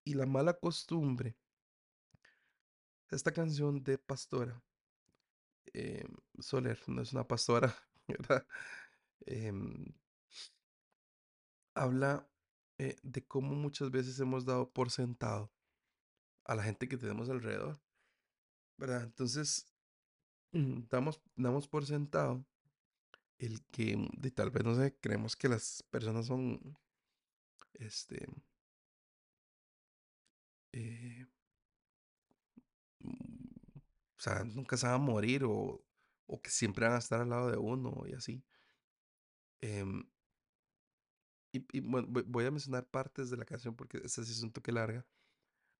[0.05, 1.35] y la mala costumbre.
[3.11, 4.61] Esta canción de Pastora
[5.73, 6.05] eh,
[6.39, 7.75] Soler, no es una pastora,
[8.07, 8.45] ¿verdad?
[9.25, 9.51] Eh,
[11.75, 12.27] habla
[12.77, 15.51] eh, de cómo muchas veces hemos dado por sentado
[16.45, 17.79] a la gente que tenemos alrededor,
[18.77, 19.03] ¿verdad?
[19.03, 19.67] Entonces,
[20.51, 22.45] damos, damos por sentado
[23.37, 26.77] el que de tal vez no sé, creemos que las personas son
[27.73, 28.27] este
[30.73, 31.25] eh,
[34.19, 35.81] o sea, nunca se van a morir o,
[36.27, 38.43] o, que siempre van a estar al lado de uno y así.
[41.51, 44.51] Y, y, bueno, voy a mencionar partes de la canción porque esta sí es un
[44.51, 45.05] toque larga.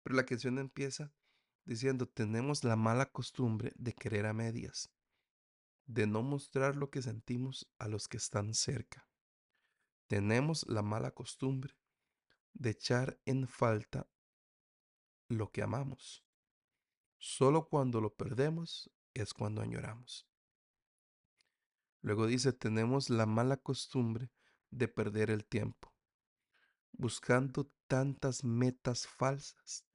[0.03, 1.11] Pero la canción empieza
[1.69, 4.89] diciendo, tenemos la mala costumbre de querer a medias,
[5.85, 9.07] de no mostrar lo que sentimos a los que están cerca.
[10.07, 11.77] Tenemos la mala costumbre
[12.53, 14.09] de echar en falta
[15.27, 16.25] lo que amamos.
[17.19, 20.27] Solo cuando lo perdemos es cuando añoramos.
[22.01, 24.31] Luego dice, tenemos la mala costumbre
[24.71, 25.93] de perder el tiempo,
[26.93, 29.85] buscando tantas metas falsas,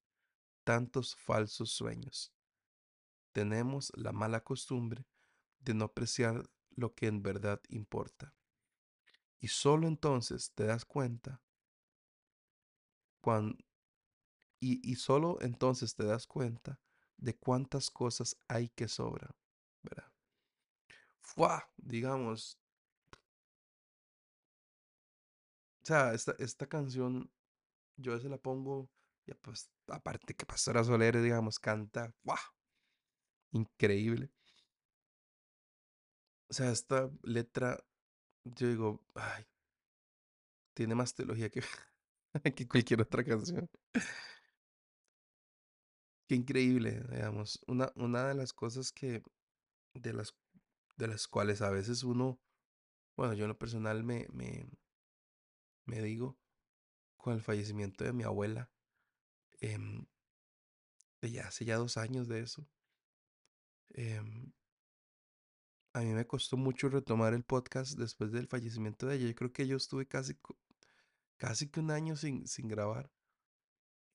[0.64, 2.32] tantos falsos sueños.
[3.32, 5.06] Tenemos la mala costumbre
[5.58, 8.34] de no apreciar lo que en verdad importa.
[9.40, 11.42] Y solo entonces te das cuenta
[13.20, 13.56] cuando,
[14.60, 16.80] y, y solo entonces te das cuenta
[17.16, 19.34] de cuántas cosas hay que sobran,
[19.82, 20.10] ¿verdad?
[21.20, 22.58] Fua, digamos.
[25.82, 27.30] O sea, esta, esta canción
[27.96, 28.90] yo a veces la pongo,
[29.26, 32.39] y pues aparte que Pastora Soler, digamos, canta, ¡guau!
[33.53, 34.30] Increíble.
[36.49, 37.82] O sea, esta letra,
[38.45, 39.45] yo digo, ay,
[40.74, 41.62] tiene más teología que,
[42.57, 43.68] que cualquier otra canción.
[46.28, 47.61] Qué increíble, digamos.
[47.66, 49.22] Una, una de las cosas que,
[49.95, 50.35] de las,
[50.97, 52.41] de las cuales a veces uno,
[53.16, 54.66] bueno, yo en lo personal me, me,
[55.87, 56.39] me digo,
[57.16, 58.70] con el fallecimiento de mi abuela,
[59.64, 60.06] em,
[61.22, 62.68] de ya hace ya dos años de eso,
[63.94, 64.52] em,
[65.94, 69.28] a mí me costó mucho retomar el podcast después del fallecimiento de ella.
[69.28, 70.36] Yo creo que yo estuve casi,
[71.36, 73.10] casi que un año sin, sin grabar.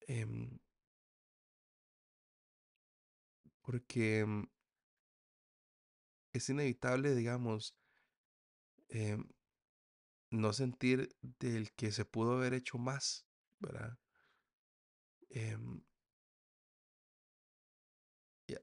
[0.07, 0.59] Em,
[3.61, 4.25] porque
[6.33, 7.75] es inevitable, digamos,
[10.31, 13.25] no sentir del que se pudo haber hecho más,
[13.59, 13.97] ¿verdad?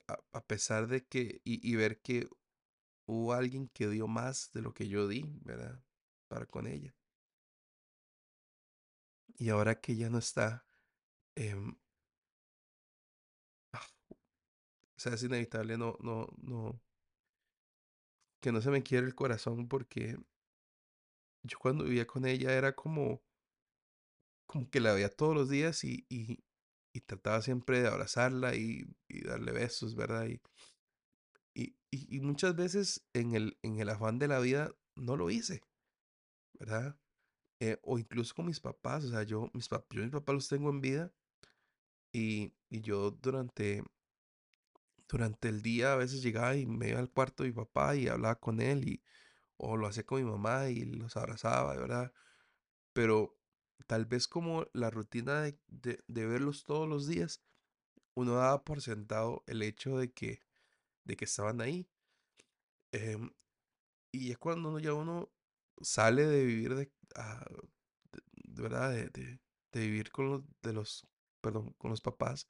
[0.08, 2.28] A, a, pesar de que, y, y ver que
[3.06, 5.80] hubo alguien que dio más de lo que yo di, ¿verdad?
[6.28, 6.94] Para con ella.
[9.38, 10.66] Y ahora que ya no está,
[11.36, 11.76] eh, o
[14.96, 16.80] sea, es inevitable no, no, no,
[18.40, 20.16] que no se me quiere el corazón porque
[21.42, 23.22] yo cuando vivía con ella era como,
[24.46, 26.06] como que la veía todos los días y,
[26.96, 28.86] y trataba siempre de abrazarla y,
[29.24, 30.26] darle besos, ¿verdad?
[30.26, 30.40] Y,
[31.54, 35.62] y, y, muchas veces en el, en el afán de la vida no lo hice,
[36.54, 36.98] ¿verdad?
[37.60, 40.48] Eh, o incluso con mis papás, o sea, yo mis, pap yo mis papás los
[40.48, 41.12] tengo en vida
[42.12, 43.84] y, y yo durante,
[45.08, 48.08] durante el día a veces llegaba y me iba al cuarto de mi papá y
[48.08, 49.02] hablaba con él y
[49.58, 52.12] o lo hacía con mi mamá y los abrazaba, ¿verdad?
[52.92, 53.35] Pero
[53.86, 57.42] tal vez como la rutina de, de, verlos todos los días,
[58.14, 60.42] uno daba por sentado el hecho de que,
[61.04, 61.88] de que estaban ahí.
[62.92, 63.18] Eh,
[64.12, 65.30] y es cuando ya uno
[65.80, 67.66] sale de vivir de, uh,
[68.44, 69.40] de, de
[69.72, 71.06] de, vivir con los, de los,
[71.42, 72.48] perdón, con los papás,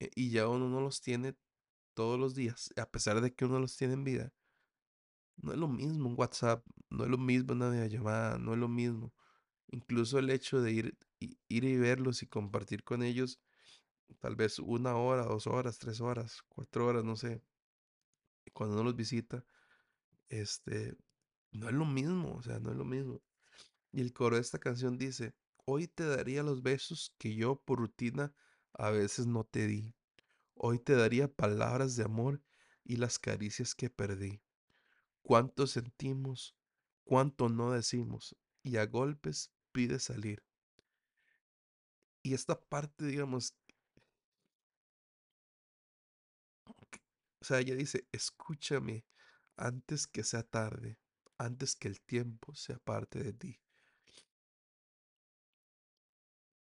[0.00, 1.36] eh, y ya uno no los tiene
[1.94, 4.32] todos los días, a pesar de que uno los tiene en vida,
[5.36, 8.68] no es lo mismo un WhatsApp, no es lo mismo una videollamada, no es lo
[8.68, 9.12] mismo.
[9.68, 13.40] Incluso el hecho de ir, ir y verlos y compartir con ellos,
[14.18, 17.42] tal vez una hora, dos horas, tres horas, cuatro horas, no sé,
[18.52, 19.44] cuando uno los visita,
[20.28, 20.96] este,
[21.52, 23.22] no es lo mismo, o sea, no es lo mismo.
[23.92, 25.34] Y el coro de esta canción dice,
[25.64, 28.34] hoy te daría los besos que yo por rutina
[28.74, 29.94] a veces no te di.
[30.54, 32.42] Hoy te daría palabras de amor
[32.84, 34.42] y las caricias que perdí.
[35.22, 36.56] Cuánto sentimos,
[37.04, 40.42] cuánto no decimos, y a golpes pide salir.
[42.22, 43.54] Y esta parte, digamos,
[47.40, 49.04] o sea, ella dice, escúchame
[49.56, 50.98] antes que sea tarde,
[51.38, 53.60] antes que el tiempo sea parte de ti.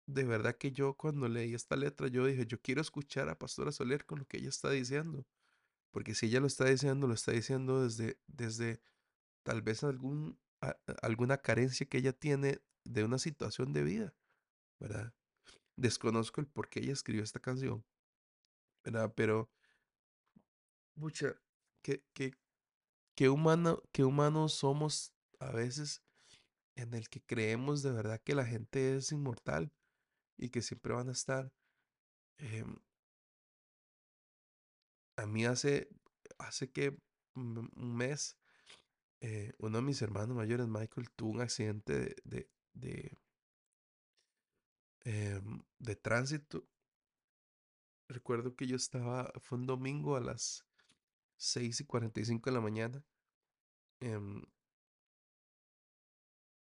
[0.07, 3.71] De verdad que yo cuando leí esta letra, yo dije, yo quiero escuchar a Pastora
[3.73, 5.27] Soler con lo que ella está diciendo.
[5.91, 8.81] Porque si ella lo está diciendo, lo está diciendo desde, desde
[9.43, 10.39] tal vez algún,
[11.03, 14.15] alguna carencia que ella tiene de una situación de vida,
[14.79, 15.13] ¿verdad?
[15.77, 17.85] Desconozco el por qué ella escribió esta canción,
[18.85, 19.13] ¿verdad?
[19.17, 19.51] Pero,
[20.95, 21.41] mucha,
[21.83, 26.03] qué, humano, qué humanos somos a veces
[26.77, 29.73] en el que creemos de verdad que la gente es inmortal
[30.37, 31.53] y que siempre van a estar.
[32.39, 32.65] Eh,
[35.17, 35.89] a mí hace,
[36.39, 36.97] hace que
[37.35, 38.39] un mes,
[39.21, 43.19] eh, uno de mis hermanos mayores, Michael, tuvo un accidente de, de, de,
[45.05, 45.41] eh,
[45.79, 46.67] de tránsito.
[48.09, 50.65] Recuerdo que yo estaba, fue un domingo a las
[51.39, 53.05] 6 y 45 de la mañana.
[54.01, 54.19] Eh,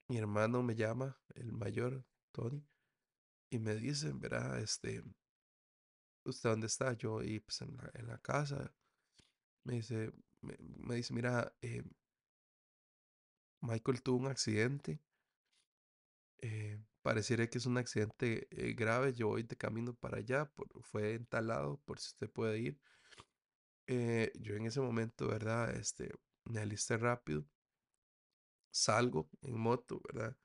[0.08, 2.62] mi hermano me llama, el mayor, Tony,
[3.50, 5.02] y me dice, verá, este,
[6.24, 6.92] ¿usted dónde está?
[6.94, 8.72] Yo, y pues en la, en la casa.
[9.64, 11.82] Me dice, me, me dice, mira, eh,
[13.60, 15.00] Michael tuvo un accidente.
[16.38, 19.12] Eh, pareciera que es un accidente eh, grave.
[19.12, 20.50] Yo voy de camino para allá,
[20.82, 22.80] fue entalado, por si usted puede ir.
[23.86, 25.74] Eh, yo en ese momento, ¿verdad?
[25.76, 26.12] Este,
[26.44, 27.44] me alisté rápido,
[28.70, 30.36] salgo en moto, ¿verdad?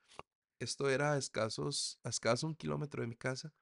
[0.59, 3.53] Esto era a escasos, a escaso un kilómetro de mi casa.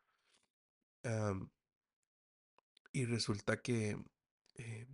[2.93, 3.97] y resulta que
[4.55, 4.87] eh,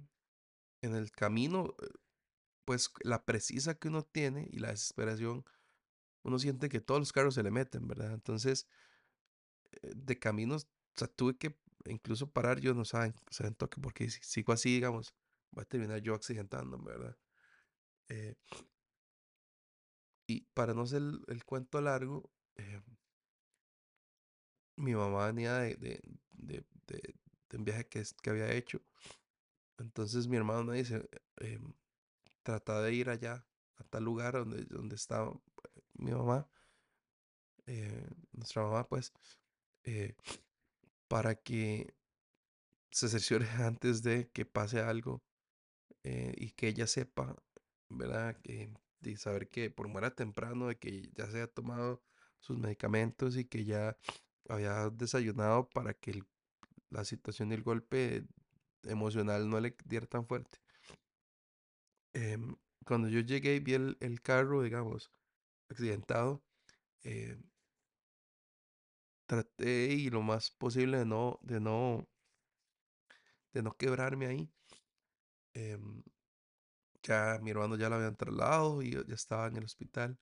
[0.82, 1.88] en el camino, eh,
[2.70, 5.44] pues la precisa que uno tiene y la desesperación,
[6.22, 8.14] uno siente que todos los carros se le meten, ¿verdad?
[8.14, 8.68] Entonces,
[9.82, 10.66] eh, de caminos,
[10.96, 14.72] o sea, tuve que incluso parar, yo no saben, saben toque, porque si sigo así,
[14.72, 15.16] digamos,
[15.50, 17.18] voy a terminar yo accidentándome, ¿verdad?
[20.28, 22.32] y para no hacer el, cuento largo,
[24.76, 28.80] mi mamá venía de, de, de, de, un viaje que, que había hecho.
[29.80, 31.74] Entonces mi hermano me dice, em,
[32.44, 33.46] trata de ir allá,
[33.78, 35.30] a tal lugar donde, donde está
[35.94, 36.48] mi mamá,
[37.68, 39.14] eh, nuestra mamá, pues,
[39.84, 40.16] eh,
[41.08, 41.94] para que
[42.92, 45.24] se cerciore antes de que pase algo
[46.04, 47.36] eh, y que ella sepa,
[47.90, 48.38] ¿verdad?
[48.42, 48.72] Que,
[49.02, 52.02] de saber que por muera temprano, de que ya se haya tomado
[52.40, 53.98] sus medicamentos y que ya
[54.50, 56.24] había desayunado para que
[56.90, 58.26] la situación y el golpe
[58.84, 60.60] emocional no le diera tan fuerte.
[62.14, 62.56] Em,
[62.86, 65.12] cuando yo llegué vi el, carro, digamos,
[65.70, 66.44] accidentado,
[67.04, 67.38] eh,
[69.28, 72.08] traté y lo más posible de no, de no,
[73.54, 74.50] de no quebrarme ahí.
[75.54, 76.04] Em,
[77.04, 80.18] ya mi hermano ya lo habían trasladado y ya estaba en el hospital.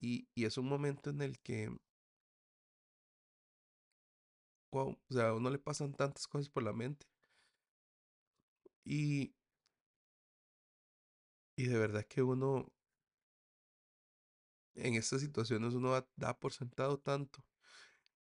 [0.00, 1.70] Y, y es un momento en el que
[4.72, 7.06] o sea, a uno le pasan tantas cosas por la mente.
[8.84, 9.34] Y,
[11.56, 12.70] y de verdad que uno,
[14.74, 17.42] en estas situaciones, uno da, por sentado tanto.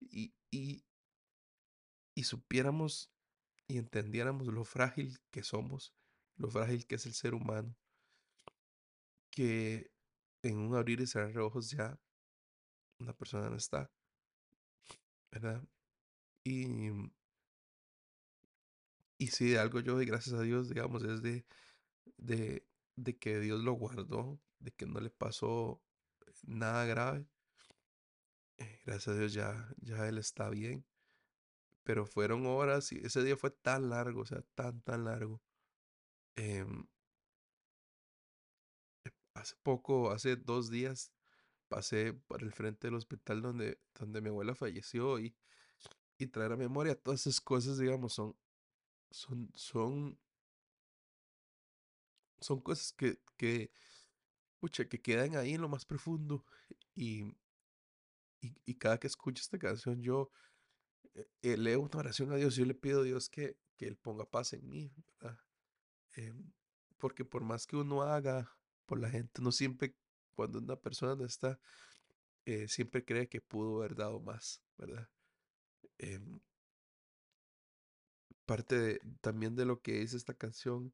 [0.01, 0.85] Y, y,
[2.15, 3.13] y supiéramos
[3.69, 5.95] y entendiéramos lo frágil que somos,
[6.37, 7.77] lo frágil que es el ser humano,
[9.31, 9.91] que
[10.43, 11.99] en un abrir y cerrar de ojos ya
[12.99, 13.91] una persona no está,
[15.31, 15.63] ¿verdad?
[16.45, 16.91] Y,
[19.19, 21.45] y si de algo yo doy gracias a Dios, digamos, es de,
[22.17, 22.65] de,
[23.03, 25.83] de que Dios lo guardó, de que no le pasó
[26.45, 27.27] nada grave.
[28.59, 30.85] Eh, gracias a Dios ya, ya él está bien.
[31.83, 35.43] Pero fueron horas y ese día fue tan largo, o sea, tan, tan largo.
[36.37, 36.87] Em,
[39.35, 41.13] hace poco, hace dos días,
[41.69, 45.35] pasé por el frente del hospital donde, donde mi abuela falleció y
[46.21, 48.37] y traer a memoria todas esas cosas, digamos, son,
[49.11, 50.19] son, son,
[52.41, 53.71] son cosas que, que,
[54.59, 56.45] pucha, que quedan ahí en lo más profundo.
[56.95, 57.25] Y,
[58.41, 60.31] y, cada que escucho esta canción, yo
[61.15, 63.97] eh, eh, leo una oración a Dios, yo le pido a Dios que, que Él
[63.97, 64.93] ponga paz en mí.
[66.17, 66.53] Em,
[66.99, 69.95] porque por más que uno haga por la gente, no siempre,
[70.35, 71.61] cuando una persona no está,
[72.47, 75.09] eh, siempre cree que pudo haber dado más, ¿verdad?
[75.99, 76.41] Em,
[78.47, 80.93] parte también de lo que dice esta canción,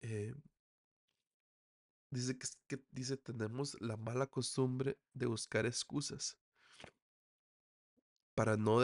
[0.00, 0.34] eh,
[2.10, 6.38] dice que, dice tenemos la mala costumbre de buscar excusas
[8.34, 8.78] para no,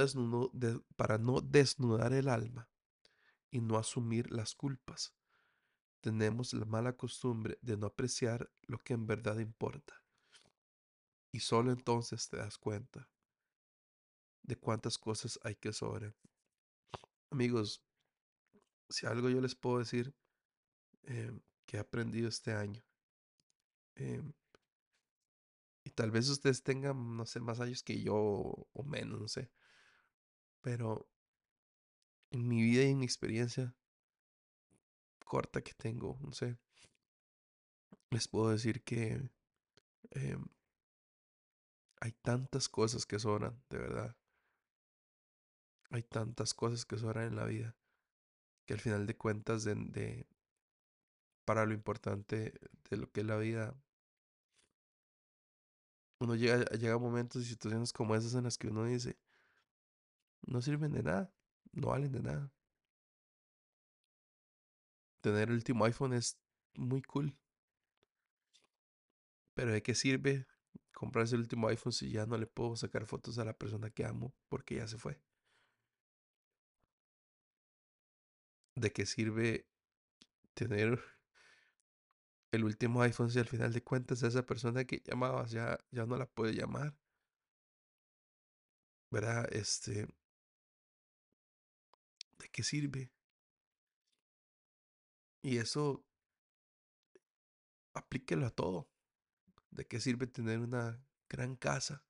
[0.97, 2.69] para no desnudar el alma
[3.51, 5.15] y no asumir las culpas.
[6.01, 10.03] Tenemos la mala costumbre de no apreciar lo que en verdad importa.
[11.31, 13.09] Y solo entonces te das cuenta
[14.43, 16.15] de cuántas cosas hay que sobrar.
[17.31, 17.83] Amigos,
[18.89, 20.15] si algo yo les puedo decir
[21.05, 22.85] em, que he aprendido este año,
[23.97, 24.33] em,
[25.85, 29.51] y tal vez ustedes tengan, no sé, más años que yo o menos, no sé,
[30.61, 31.09] pero
[32.31, 33.75] en mi vida y en mi experiencia
[35.25, 36.59] corta que tengo, no sé,
[38.11, 39.31] les puedo decir que
[40.11, 40.45] em,
[42.01, 44.17] hay tantas cosas que sobran, de verdad.
[45.91, 47.77] Hay tantas cosas que sobran en la vida
[48.67, 50.27] que al final de cuentas de,
[51.45, 52.55] para lo importante
[52.91, 53.75] de lo que es la vida
[56.25, 59.17] uno llega, llega a momentos y situaciones como esas en las que uno dice
[60.47, 61.33] no sirven de nada
[61.75, 62.53] no valen de nada.
[65.21, 66.39] Tener el último iPhone es
[66.75, 67.37] muy cool.
[69.55, 70.47] Pero ¿de qué sirve
[70.93, 74.05] comprarse el último iPhone si ya no le puedo sacar fotos a la persona que
[74.05, 75.21] amo porque ya se fue
[78.77, 79.67] ¿De qué sirve
[80.55, 81.01] tener
[82.55, 86.17] el último iPhone si al final de cuentas esa persona que llamabas ya, ya no
[86.17, 86.95] la puede llamar?
[89.11, 89.47] ¿verdad?
[89.53, 90.07] Este,
[92.39, 93.11] ¿de qué sirve?
[95.43, 96.05] Y eso
[97.95, 98.89] aplíquelo a todo.
[99.71, 102.05] ¿De qué sirve tener una gran casa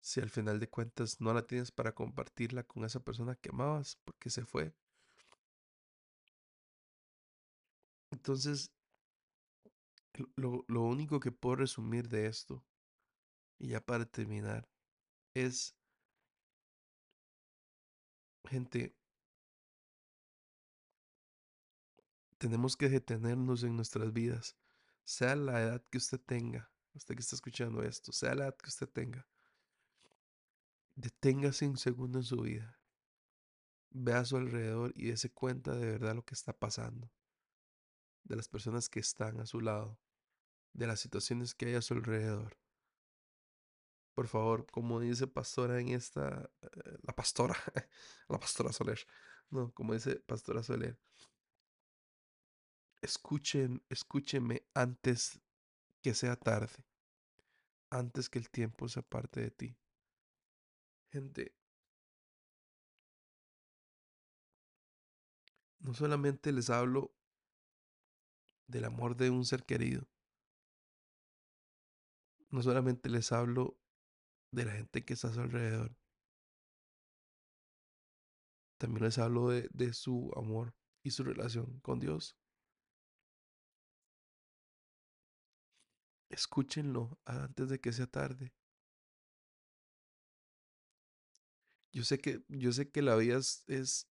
[0.00, 3.96] si al final de cuentas no la tienes para compartirla con esa persona que amabas
[4.04, 4.74] porque se fue?
[8.12, 8.70] Entonces,
[10.36, 12.64] lo, lo único que puedo resumir de esto,
[13.58, 14.68] y ya para terminar,
[15.34, 15.76] es,
[18.44, 18.94] gente,
[22.38, 24.56] tenemos que detenernos en nuestras vidas,
[25.04, 28.68] sea la edad que usted tenga, usted que está escuchando esto, sea la edad que
[28.68, 29.26] usted tenga,
[30.94, 32.78] deténgase un segundo en su vida,
[33.90, 37.10] vea a su alrededor y dése cuenta de verdad lo que está pasando,
[38.30, 39.98] de las personas que están a su lado,
[40.72, 42.56] de las situaciones que hay a su alrededor.
[44.14, 47.56] Por favor, como dice pastora en esta, eh, la pastora,
[48.28, 49.00] la pastora Soler,
[49.50, 50.96] no, como dice pastora Soler,
[53.02, 55.40] escuchen, escúcheme antes
[56.00, 56.84] que sea tarde,
[57.90, 59.76] antes que el tiempo se aparte de ti.
[61.10, 61.52] Gente,
[65.80, 67.12] no solamente les hablo
[68.70, 70.06] del amor de un ser querido,
[72.50, 73.76] no solamente les hablo
[74.52, 75.96] de la gente que está a su alrededor,
[78.78, 82.36] también les hablo de, de su amor y su relación con Dios.
[86.30, 88.52] Escúchenlo antes de que sea tarde.
[91.92, 94.08] Yo sé que, yo sé que la vida es, es,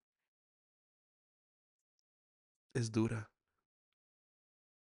[2.74, 3.32] es dura.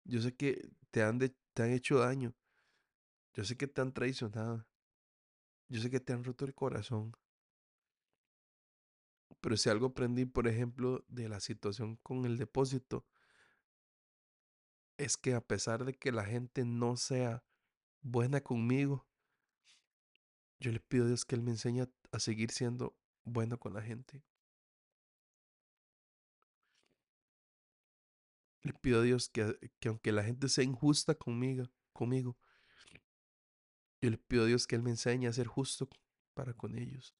[0.09, 2.33] Yo sé que te han, de- te han hecho daño.
[3.35, 4.65] Yo sé que te han traicionado.
[5.67, 7.15] Yo sé que te han roto el corazón.
[9.39, 13.05] Pero si algo aprendí, por ejemplo, de la situación con el depósito,
[14.97, 17.43] es que a pesar de que la gente no sea
[18.01, 19.07] buena conmigo,
[20.59, 23.81] yo le pido a Dios que Él me enseñe a, seguir siendo bueno con la
[23.83, 24.23] gente.
[28.61, 32.37] Le pido a Dios que, que aunque la gente sea injusta conmigo, conmigo,
[34.01, 35.89] yo le pido a Dios que Él me enseñe a ser justo
[36.33, 37.15] para con ellos.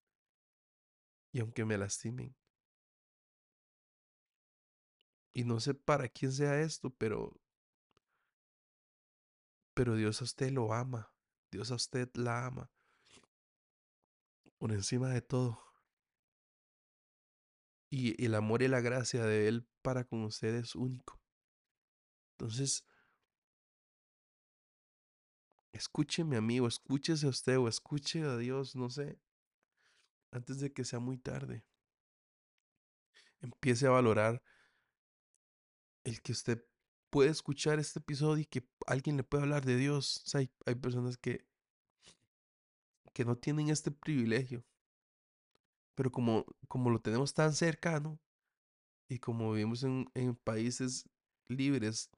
[1.32, 2.36] Y aunque me lastimen.
[5.34, 7.40] Y no sé para quién sea esto, pero,
[9.74, 11.14] pero Dios a usted lo ama.
[11.52, 12.72] Dios a usted la ama.
[14.58, 15.62] Por encima de todo.
[17.90, 21.20] Y el amor y la gracia de Él para con usted es único.
[22.40, 22.86] Entonces,
[25.74, 29.20] escúcheme amigo, escúchese a usted o escuche a Dios, no sé,
[30.32, 31.66] antes de que sea muy tarde.
[33.42, 34.42] Empiece a valorar
[36.06, 36.66] el que usted
[37.10, 40.22] puede escuchar este episodio y que alguien le pueda hablar de Dios.
[40.26, 41.46] O sea, hay, hay personas que,
[43.14, 44.64] que no tienen este privilegio.
[45.96, 48.18] Pero como, como lo tenemos tan cercano
[49.10, 51.10] y como vivimos en, en países
[51.50, 52.10] libres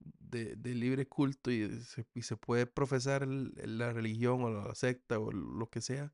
[0.00, 5.18] de, de libre culto y se, y se puede profesar la religión o la secta
[5.18, 6.12] o lo que sea,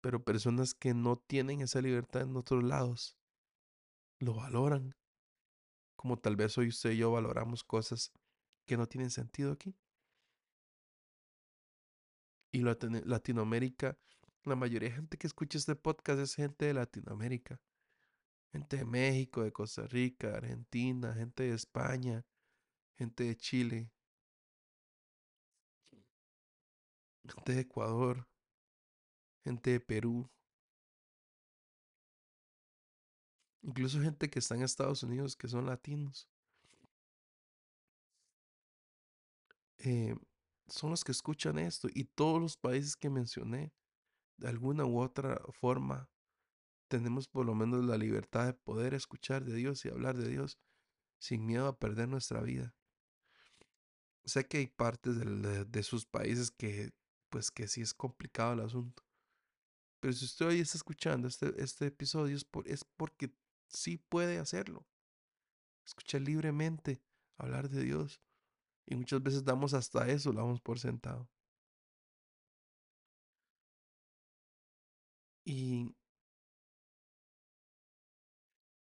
[0.00, 3.18] pero personas que no tienen esa libertad en otros lados
[4.18, 4.94] lo valoran,
[5.96, 8.12] como tal vez hoy usted y yo valoramos cosas
[8.66, 9.76] que no tienen sentido aquí.
[12.52, 13.98] Y Latino- Latinoamérica,
[14.44, 17.60] la mayoría de gente que escucha este podcast es gente de Latinoamérica.
[18.52, 22.24] Gente de México, de Costa Rica, Argentina, gente de España,
[22.96, 23.90] gente de Chile,
[27.24, 28.26] gente de Ecuador,
[29.44, 30.30] gente de Perú,
[33.62, 36.28] incluso gente que está en Estados Unidos que son latinos.
[39.78, 40.16] eh,
[40.66, 43.72] son los que escuchan esto y todos los países que mencioné,
[44.36, 46.10] de alguna u otra forma,
[46.88, 50.58] tenemos por lo menos la libertad de poder escuchar de Dios y hablar de Dios
[51.18, 52.74] sin miedo a perder nuestra vida.
[54.24, 56.92] Sé que hay partes de, de sus países que,
[57.28, 59.02] pues que sí es complicado el asunto.
[60.00, 63.34] Pero si usted hoy está escuchando este, este episodio es, por, es porque
[63.68, 64.86] sí puede hacerlo.
[65.84, 67.02] Escuchar libremente,
[67.38, 68.20] hablar de Dios.
[68.86, 71.28] Y muchas veces damos hasta eso, lo damos por sentado.
[75.44, 75.95] Y,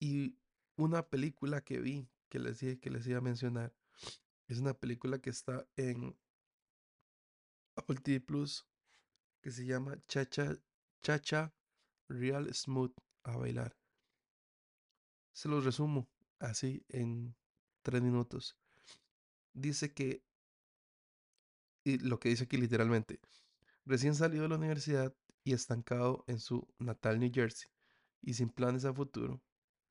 [0.02, 0.36] y
[0.78, 3.72] una película que vi, que les iba a mencionar,
[4.48, 6.18] es una película que está en
[7.76, 8.68] Apple TV Plus.
[9.42, 10.56] que se llama Chacha,
[11.02, 11.54] Chacha
[12.10, 12.94] Real Smooth
[13.24, 13.78] a bailar.
[15.34, 17.36] Se los resumo así en
[17.82, 18.58] tres minutos.
[19.54, 20.24] Dice que,
[21.84, 23.20] y lo que dice aquí literalmente,
[23.86, 27.70] recién salido de la universidad y estancado en su natal New Jersey
[28.22, 29.42] y sin planes a futuro,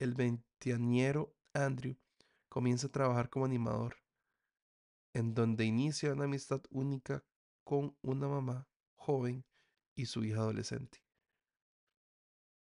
[0.01, 1.95] el veinteañero Andrew
[2.49, 3.97] comienza a trabajar como animador,
[5.13, 7.23] en donde inicia una amistad única
[7.63, 9.45] con una mamá joven
[9.95, 11.03] y su hija adolescente.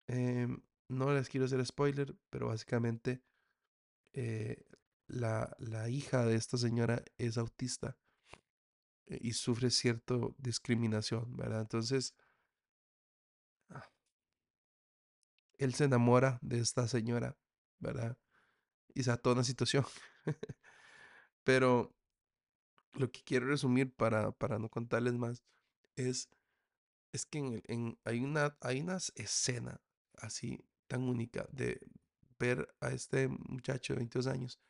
[0.08, 3.22] Em, no les quiero hacer spoiler, pero básicamente
[4.12, 4.66] eh,
[5.06, 7.96] la, la, hija de esta señora es autista
[9.06, 11.62] eh, y sufre cierta discriminación, ¿verdad?
[11.62, 12.14] Entonces,
[13.70, 13.90] ah,
[15.59, 17.36] él se enamora de esta señora,
[17.78, 18.18] ¿verdad?
[18.94, 19.84] Y se toda una situación.
[21.44, 21.94] Pero
[22.94, 25.42] lo que quiero resumir para, para no contarles más
[25.96, 26.28] es,
[27.12, 28.84] es que en, en, hay, una, hay
[29.14, 29.80] escena
[30.18, 31.80] así tan única de
[32.38, 34.61] ver a este muchacho de 22 años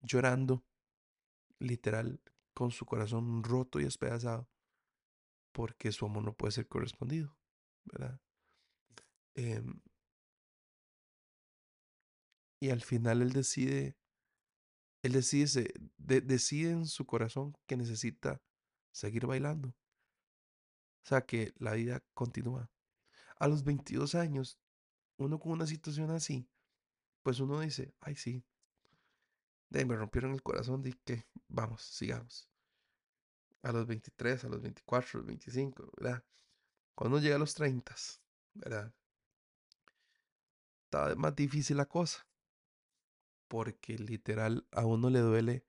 [0.00, 0.64] llorando,
[1.58, 2.20] literal,
[2.54, 4.48] con su corazón roto y despedazado,
[5.52, 7.36] porque su amor no puede ser correspondido,
[7.84, 8.20] ¿verdad?
[9.34, 9.62] Eh,
[12.60, 13.96] y al final él decide,
[15.02, 18.40] él decide, de, decide en su corazón que necesita
[18.92, 19.68] seguir bailando.
[19.68, 22.70] O sea, que la vida continúa.
[23.38, 24.58] A los 22 años,
[25.18, 26.48] uno con una situación así,
[27.22, 28.44] pues uno dice, ay sí,
[29.68, 32.48] de me rompieron el corazón, de que vamos, sigamos.
[33.62, 36.24] A los 23, a los 24, a los 25, ¿verdad?
[36.94, 37.94] Cuando llega a los 30,
[38.54, 38.94] ¿verdad?
[40.84, 42.26] Está más difícil la cosa.
[43.48, 45.64] Porque literal a uno le duele.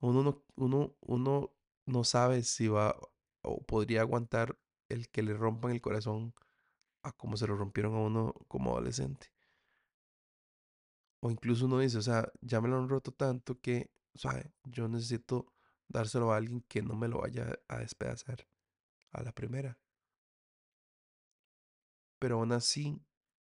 [0.00, 1.54] Uno no, uno, uno
[1.86, 2.96] no sabe si va
[3.42, 4.58] o podría aguantar
[4.88, 6.34] el que le rompan el corazón
[7.02, 9.32] a como se lo rompieron a uno como adolescente.
[11.20, 14.52] O incluso uno dice, o sea, ya me lo han roto tanto que, ¿sabe?
[14.64, 15.52] Yo necesito
[15.88, 18.46] dárselo a alguien que no me lo vaya a despedazar
[19.12, 19.78] a la primera.
[22.18, 23.00] Pero aún así,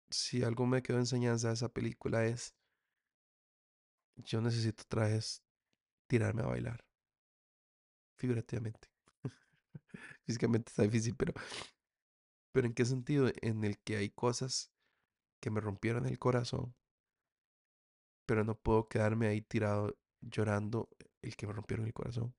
[0.10, 2.56] si algo me quedó enseñanza de esa película es,
[4.24, 5.44] yo necesito otra vez
[6.08, 6.86] tirarme a bailar.
[8.18, 8.88] Figurativamente.
[10.26, 11.34] Físicamente está difícil, pero
[12.52, 13.30] pero ¿en qué sentido?
[13.42, 14.72] En el que hay cosas
[15.42, 16.76] que me rompieron el corazón,
[18.26, 20.90] pero no puedo quedarme ahí tirado llorando
[21.22, 22.36] el que me rompieron el corazón,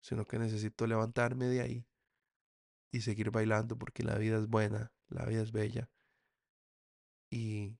[0.00, 1.86] sino que necesito levantarme de ahí
[2.92, 5.88] y seguir bailando porque la vida es buena, la vida es bella
[7.30, 7.78] y,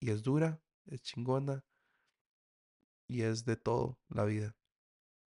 [0.00, 1.64] y es dura, es chingona
[3.08, 4.56] y es de todo la vida.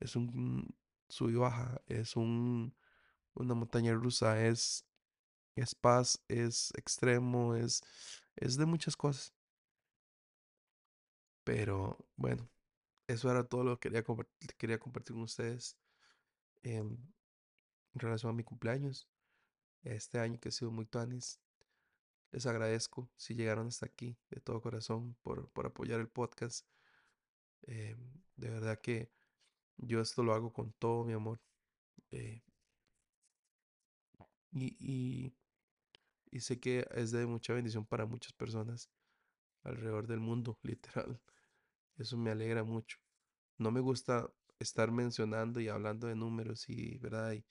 [0.00, 0.74] Es un
[1.08, 2.74] sub y baja, es un
[3.34, 4.86] una montaña rusa, es,
[5.56, 7.82] es paz, es extremo, es,
[8.36, 9.34] es de muchas cosas.
[11.44, 12.48] Pero bueno,
[13.08, 14.04] eso era todo lo que quería,
[14.58, 15.76] quería compartir con ustedes
[16.62, 16.98] en
[17.94, 19.08] relación a mi cumpleaños.
[19.82, 21.40] Este año que ha sido muy tanis.
[22.32, 26.66] Les agradezco si llegaron hasta aquí de todo corazón por, por apoyar el podcast.
[27.62, 27.96] Eh,
[28.36, 29.10] de verdad que
[29.78, 31.40] yo esto lo hago con todo mi amor.
[32.10, 32.42] Eh,
[34.52, 35.32] y,
[36.30, 38.90] y, sé que es de mucha bendición para muchas personas
[39.62, 41.20] alrededor del mundo, literal.
[41.98, 42.98] Eso me alegra mucho.
[43.58, 47.32] No me gusta estar mencionando y hablando de números y, ¿verdad?
[47.32, 47.44] Y,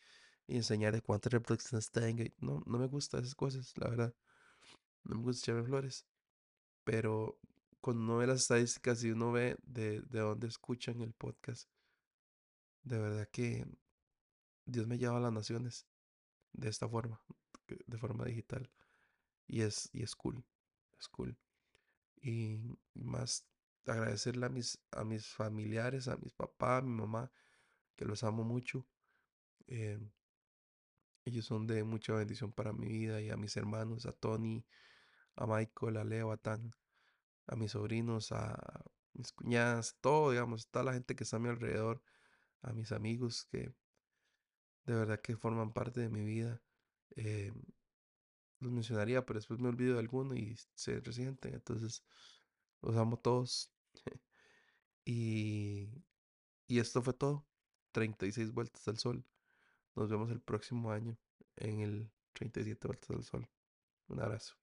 [0.47, 2.23] enseñar de cuántas reproducciones tengo.
[2.39, 4.15] No, no me gustan esas cosas, la verdad.
[5.03, 6.05] No me gusta echarme flores.
[6.83, 7.39] Pero
[7.81, 11.69] cuando uno ve las estadísticas y uno ve de, de dónde escuchan el podcast,
[12.83, 13.65] de verdad que
[14.65, 15.87] Dios me lleva a las naciones
[16.53, 17.21] de esta forma,
[17.67, 18.69] de forma digital.
[19.47, 20.43] Y es, y es cool,
[20.99, 21.37] es cool.
[22.21, 22.59] Y
[22.93, 23.47] más
[23.85, 27.31] agradecerle a mis, a mis familiares, a mis papás, a mi mamá,
[27.95, 28.85] que los amo mucho.
[29.67, 29.99] Eh,
[31.25, 34.65] ellos son de mucha bendición para mi vida y a mis hermanos, a Tony,
[35.39, 36.75] a Michael, a Leo, a Tan,
[37.47, 38.83] a mis sobrinos, a
[39.13, 42.03] mis cuñadas, todo, digamos, toda la gente que está a mi alrededor,
[42.61, 43.73] a mis amigos que
[44.85, 46.61] de verdad que forman parte de mi vida.
[47.15, 47.53] Eh,
[48.59, 51.53] los mencionaría, pero después me olvido de alguno y se resienten.
[51.53, 52.03] Entonces,
[52.81, 53.71] los amo todos.
[55.05, 55.89] y,
[56.67, 57.45] y esto fue todo.
[57.91, 59.25] 36 vueltas al sol.
[59.95, 61.17] Nos vemos el próximo año
[61.55, 63.49] en el 37 vueltas al sol.
[64.07, 64.58] Un abrazo.